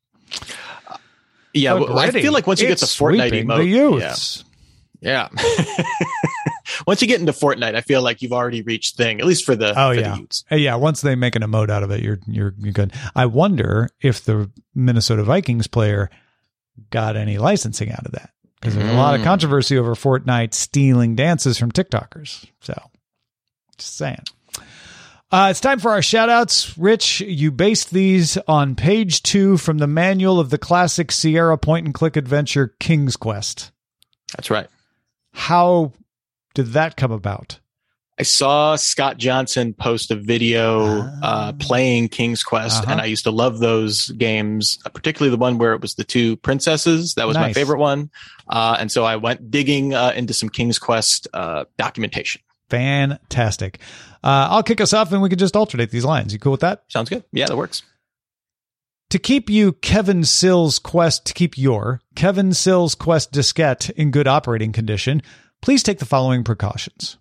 yeah. 1.53 1.75
But 1.75 1.89
well, 1.89 1.99
I 1.99 2.11
feel 2.13 2.33
like 2.33 2.47
once 2.47 2.61
you 2.61 2.69
get 2.69 2.79
the 2.79 2.87
Fortnite 2.87 3.29
sweeping 3.29 3.49
emote, 3.49 3.57
the 3.59 3.67
youths. 3.67 4.45
yeah. 4.47 4.52
Yeah. 5.03 5.29
once 6.87 7.03
you 7.03 7.09
get 7.09 7.21
into 7.21 7.33
Fortnite, 7.33 7.75
I 7.75 7.81
feel 7.81 8.03
like 8.03 8.23
you've 8.23 8.33
already 8.33 8.63
reached 8.63 8.97
thing, 8.97 9.21
at 9.21 9.27
least 9.27 9.45
for 9.45 9.55
the 9.55 9.71
Oh 9.71 9.93
for 9.93 10.01
yeah, 10.01 10.17
the 10.51 10.59
yeah. 10.59 10.75
Once 10.77 11.01
they 11.01 11.15
make 11.15 11.37
an 11.37 11.43
emote 11.43 11.71
out 11.71 11.83
of 11.83 11.91
it, 11.91 12.03
you're 12.03 12.19
you're 12.27 12.55
you're 12.59 12.73
good. 12.73 12.93
I 13.15 13.27
wonder 13.27 13.91
if 14.01 14.25
the 14.25 14.51
Minnesota 14.75 15.23
Vikings 15.25 15.67
player 15.67 16.09
got 16.91 17.17
any 17.17 17.37
licensing 17.39 17.91
out 17.93 18.07
of 18.07 18.13
that 18.13 18.31
because 18.61 18.75
there's 18.75 18.91
a 18.91 18.95
lot 18.97 19.15
of 19.15 19.21
Mm. 19.21 19.25
controversy 19.25 19.77
over 19.77 19.95
Fortnite 19.95 20.55
stealing 20.55 21.15
dances 21.17 21.59
from 21.59 21.71
TikTokers. 21.73 22.47
So, 22.61 22.81
just 23.77 23.97
saying. 23.97 24.23
Uh, 25.31 25.49
it's 25.51 25.61
time 25.61 25.79
for 25.79 25.91
our 25.91 26.03
shout 26.03 26.29
outs. 26.29 26.77
Rich, 26.77 27.23
you 27.23 27.51
based 27.51 27.91
these 27.91 28.37
on 28.47 28.75
page 28.75 29.23
two 29.23 29.57
from 29.57 29.79
the 29.79 29.87
manual 29.87 30.39
of 30.39 30.51
the 30.51 30.59
classic 30.59 31.11
Sierra 31.11 31.57
point 31.57 31.87
and 31.87 31.95
click 31.95 32.17
adventure 32.17 32.75
King's 32.79 33.17
Quest. 33.17 33.73
That's 34.37 34.51
right. 34.51 34.69
How 35.33 35.93
did 36.55 36.69
that 36.69 36.97
come 36.97 37.13
about? 37.13 37.59
I 38.19 38.25
saw 38.25 38.77
Scott 38.77 39.17
Johnson 39.17 39.73
post 39.73 40.11
a 40.11 40.15
video 40.15 41.01
uh, 41.01 41.09
Ah. 41.23 41.53
playing 41.59 42.09
King's 42.09 42.43
Quest, 42.43 42.83
Uh-huh. 42.83 42.93
and 42.93 43.01
I 43.01 43.07
used 43.07 43.25
to 43.25 43.31
love 43.31 43.59
those 43.59 44.09
games, 44.11 44.79
uh, 44.85 44.91
particularly 44.91 45.31
the 45.31 45.41
one 45.41 45.57
where 45.59 45.73
it 45.73 45.81
was 45.81 45.95
the 45.95 46.05
two 46.05 46.37
princesses. 46.37 47.15
That 47.15 47.27
was 47.27 47.37
my 47.37 47.53
favorite 47.55 47.79
one. 47.79 48.11
Uh, 48.49 48.77
and 48.79 48.93
so 48.93 49.05
I 49.05 49.17
went 49.17 49.51
digging 49.51 49.95
uh, 49.95 50.13
into 50.15 50.35
some 50.35 50.51
King's 50.51 50.79
Quest 50.79 51.27
uh, 51.33 51.65
documentation. 51.79 52.43
Fantastic. 52.69 53.79
Uh, 54.23 54.47
I'll 54.51 54.63
kick 54.63 54.81
us 54.81 54.93
off 54.93 55.11
and 55.13 55.21
we 55.23 55.29
can 55.31 55.39
just 55.39 55.57
alternate 55.57 55.91
these 55.91 56.05
lines. 56.05 56.33
You 56.33 56.39
cool 56.39 56.53
with 56.53 56.61
that? 56.61 56.85
Sounds 56.89 57.09
good. 57.09 57.25
Yeah, 57.33 57.47
that 57.47 57.57
works. 57.57 57.83
To 59.13 59.19
keep 59.19 59.51
you 59.51 59.75
Kevin 59.75 60.25
Sills 60.25 60.79
Quest, 60.79 61.27
to 61.27 61.35
keep 61.35 61.59
your 61.59 62.01
Kevin 62.15 62.55
Sills 62.55 62.95
Quest 62.95 63.31
diskette 63.31 63.91
in 63.91 64.11
good 64.11 64.27
operating 64.27 64.73
condition, 64.73 65.21
please 65.61 65.83
take 65.83 65.99
the 65.99 66.07
following 66.07 66.45
precautions. 66.45 67.19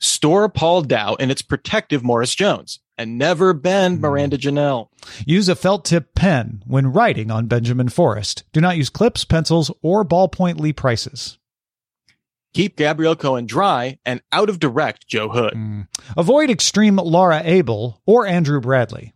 Store 0.00 0.48
Paul 0.48 0.80
Dow 0.80 1.14
in 1.16 1.30
its 1.30 1.42
protective 1.42 2.02
Morris 2.02 2.34
Jones, 2.34 2.80
and 2.96 3.18
never 3.18 3.52
Hmm. 3.52 3.58
bend 3.60 4.00
Miranda 4.00 4.38
Janelle. 4.38 4.88
Use 5.26 5.50
a 5.50 5.54
felt 5.54 5.84
tip 5.84 6.14
pen 6.14 6.62
when 6.66 6.86
writing 6.86 7.30
on 7.30 7.48
Benjamin 7.48 7.90
Forrest. 7.90 8.44
Do 8.54 8.62
not 8.62 8.78
use 8.78 8.88
clips, 8.88 9.26
pencils, 9.26 9.70
or 9.82 10.06
ballpoint 10.06 10.58
Lee 10.58 10.72
prices. 10.72 11.36
Keep 12.54 12.78
Gabrielle 12.78 13.14
Cohen 13.14 13.44
dry 13.44 13.98
and 14.06 14.22
out 14.32 14.48
of 14.48 14.58
direct 14.58 15.06
Joe 15.06 15.28
Hood. 15.28 15.52
Mm. 15.52 15.86
Avoid 16.16 16.48
extreme 16.48 16.96
Laura 16.96 17.42
Abel 17.44 18.00
or 18.06 18.26
Andrew 18.26 18.58
Bradley. 18.58 19.12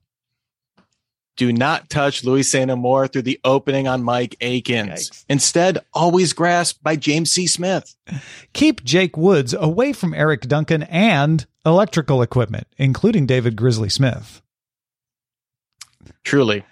Do 1.36 1.50
not 1.52 1.88
touch 1.88 2.24
Louis 2.24 2.42
Saint 2.42 2.70
Amour 2.70 3.08
through 3.08 3.22
the 3.22 3.40
opening 3.42 3.88
on 3.88 4.02
Mike 4.02 4.36
Akins. 4.42 5.08
Yikes. 5.10 5.24
Instead, 5.30 5.78
always 5.94 6.32
grasp 6.34 6.82
by 6.82 6.94
James 6.96 7.30
C. 7.30 7.46
Smith. 7.46 7.96
Keep 8.52 8.84
Jake 8.84 9.16
Woods 9.16 9.54
away 9.54 9.94
from 9.94 10.12
Eric 10.12 10.42
Duncan 10.42 10.82
and 10.84 11.46
electrical 11.64 12.20
equipment, 12.20 12.66
including 12.76 13.24
David 13.26 13.56
Grizzly 13.56 13.88
Smith. 13.88 14.42
Truly, 16.24 16.64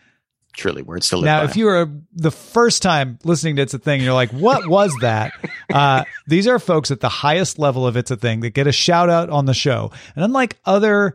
truly 0.55 0.83
words 0.83 1.09
to 1.11 1.17
live 1.17 1.25
Now, 1.25 1.41
by. 1.41 1.45
if 1.51 1.57
you 1.57 1.69
are 1.69 1.89
the 2.13 2.31
first 2.31 2.83
time 2.83 3.19
listening 3.25 3.57
to 3.57 3.63
It's 3.63 3.75
a 3.75 3.79
Thing, 3.79 3.95
and 4.01 4.05
you're 4.05 4.15
like, 4.15 4.31
what 4.31 4.67
was 4.69 4.95
that? 5.01 5.33
Uh, 5.73 6.03
these 6.27 6.49
are 6.49 6.59
folks 6.59 6.91
at 6.91 6.99
the 6.99 7.09
highest 7.09 7.57
level 7.57 7.87
of 7.87 7.97
It's 7.97 8.11
a 8.11 8.17
Thing 8.17 8.41
that 8.41 8.51
get 8.51 8.67
a 8.67 8.73
shout 8.73 9.09
out 9.09 9.31
on 9.31 9.45
the 9.47 9.55
show. 9.55 9.93
And 10.17 10.25
unlike 10.25 10.59
other 10.65 11.15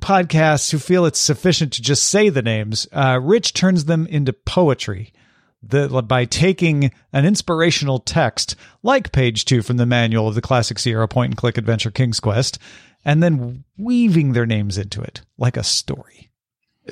podcasts 0.00 0.70
who 0.70 0.78
feel 0.78 1.04
it's 1.06 1.20
sufficient 1.20 1.72
to 1.74 1.82
just 1.82 2.04
say 2.04 2.28
the 2.28 2.42
names, 2.42 2.88
uh, 2.92 3.20
Rich 3.22 3.54
turns 3.54 3.84
them 3.84 4.06
into 4.06 4.32
poetry. 4.32 5.12
the, 5.62 6.02
by 6.02 6.24
taking 6.24 6.90
an 7.12 7.26
inspirational 7.26 7.98
text 7.98 8.56
like 8.82 9.12
page 9.12 9.44
two 9.44 9.62
from 9.62 9.76
the 9.76 9.86
manual 9.86 10.28
of 10.28 10.34
the 10.34 10.40
classic 10.40 10.78
Sierra 10.78 11.06
point 11.06 11.30
and 11.30 11.36
click 11.36 11.58
adventure 11.58 11.90
King's 11.90 12.20
Quest 12.20 12.58
and 13.04 13.22
then 13.22 13.64
weaving 13.76 14.32
their 14.32 14.46
names 14.46 14.78
into 14.78 15.00
it 15.00 15.22
like 15.38 15.56
a 15.56 15.64
story. 15.64 16.30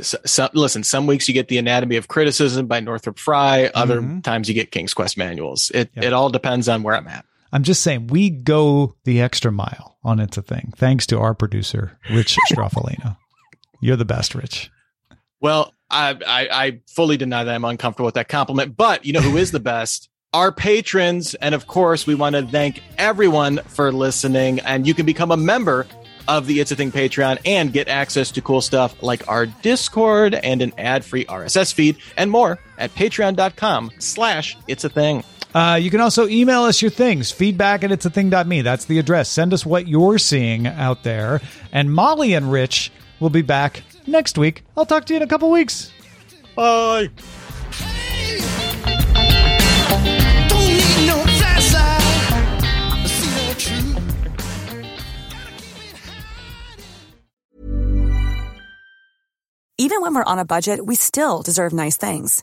So, 0.00 0.18
so, 0.24 0.48
listen, 0.52 0.84
some 0.84 1.06
weeks 1.06 1.28
you 1.28 1.34
get 1.34 1.48
the 1.48 1.58
Anatomy 1.58 1.96
of 1.96 2.08
Criticism 2.08 2.66
by 2.66 2.80
Northrop 2.80 3.18
Frye. 3.18 3.70
Other 3.74 4.00
mm-hmm. 4.00 4.20
times 4.20 4.48
you 4.48 4.54
get 4.54 4.70
King's 4.70 4.94
Quest 4.94 5.16
manuals. 5.16 5.70
It 5.74 5.90
yep. 5.94 6.04
it 6.04 6.12
all 6.12 6.28
depends 6.28 6.68
on 6.68 6.82
where 6.82 6.94
I'm 6.94 7.08
at. 7.08 7.24
I'm 7.52 7.62
just 7.62 7.82
saying 7.82 8.08
we 8.08 8.30
go 8.30 8.94
the 9.04 9.20
extra 9.20 9.50
mile 9.50 9.96
on 10.04 10.20
It's 10.20 10.36
a 10.36 10.42
Thing, 10.42 10.72
thanks 10.76 11.06
to 11.08 11.18
our 11.18 11.34
producer, 11.34 11.98
Rich 12.10 12.36
Stroffolino. 12.52 13.16
You're 13.80 13.96
the 13.96 14.04
best, 14.04 14.34
Rich. 14.34 14.70
Well, 15.40 15.72
I, 15.90 16.18
I, 16.26 16.48
I 16.50 16.80
fully 16.88 17.16
deny 17.16 17.44
that 17.44 17.54
I'm 17.54 17.64
uncomfortable 17.64 18.06
with 18.06 18.14
that 18.14 18.28
compliment, 18.28 18.76
but 18.76 19.04
you 19.04 19.12
know 19.12 19.20
who 19.20 19.36
is 19.36 19.52
the 19.52 19.60
best? 19.60 20.08
Our 20.34 20.52
patrons. 20.52 21.34
And 21.36 21.54
of 21.54 21.66
course, 21.66 22.06
we 22.06 22.14
want 22.14 22.36
to 22.36 22.46
thank 22.46 22.82
everyone 22.98 23.58
for 23.58 23.90
listening. 23.92 24.60
And 24.60 24.86
you 24.86 24.92
can 24.92 25.06
become 25.06 25.30
a 25.30 25.36
member 25.36 25.86
of 26.26 26.46
the 26.46 26.60
It's 26.60 26.70
a 26.70 26.76
Thing 26.76 26.92
Patreon 26.92 27.38
and 27.46 27.72
get 27.72 27.88
access 27.88 28.30
to 28.32 28.42
cool 28.42 28.60
stuff 28.60 29.02
like 29.02 29.26
our 29.28 29.46
Discord 29.46 30.34
and 30.34 30.60
an 30.60 30.74
ad-free 30.76 31.24
RSS 31.24 31.72
feed 31.72 31.96
and 32.18 32.30
more 32.30 32.58
at 32.76 32.94
patreon.com 32.94 33.92
slash 33.98 34.56
it's 34.68 34.84
a 34.84 34.90
thing. 34.90 35.24
Uh, 35.54 35.78
you 35.80 35.90
can 35.90 36.00
also 36.00 36.28
email 36.28 36.62
us 36.62 36.82
your 36.82 36.90
things, 36.90 37.30
feedback 37.30 37.82
at 37.84 37.90
it's 37.90 38.04
a 38.04 38.10
thing.me. 38.10 38.62
That's 38.62 38.84
the 38.84 38.98
address. 38.98 39.28
Send 39.28 39.52
us 39.52 39.64
what 39.64 39.88
you're 39.88 40.18
seeing 40.18 40.66
out 40.66 41.02
there. 41.02 41.40
And 41.72 41.92
Molly 41.92 42.34
and 42.34 42.52
Rich 42.52 42.92
will 43.20 43.30
be 43.30 43.42
back 43.42 43.82
next 44.06 44.38
week. 44.38 44.64
I'll 44.76 44.86
talk 44.86 45.06
to 45.06 45.14
you 45.14 45.18
in 45.18 45.22
a 45.22 45.26
couple 45.26 45.50
weeks. 45.50 45.90
Bye. 46.54 47.08
Even 59.80 60.00
when 60.02 60.12
we're 60.12 60.24
on 60.24 60.40
a 60.40 60.44
budget, 60.44 60.84
we 60.84 60.96
still 60.96 61.40
deserve 61.40 61.72
nice 61.72 61.96
things. 61.96 62.42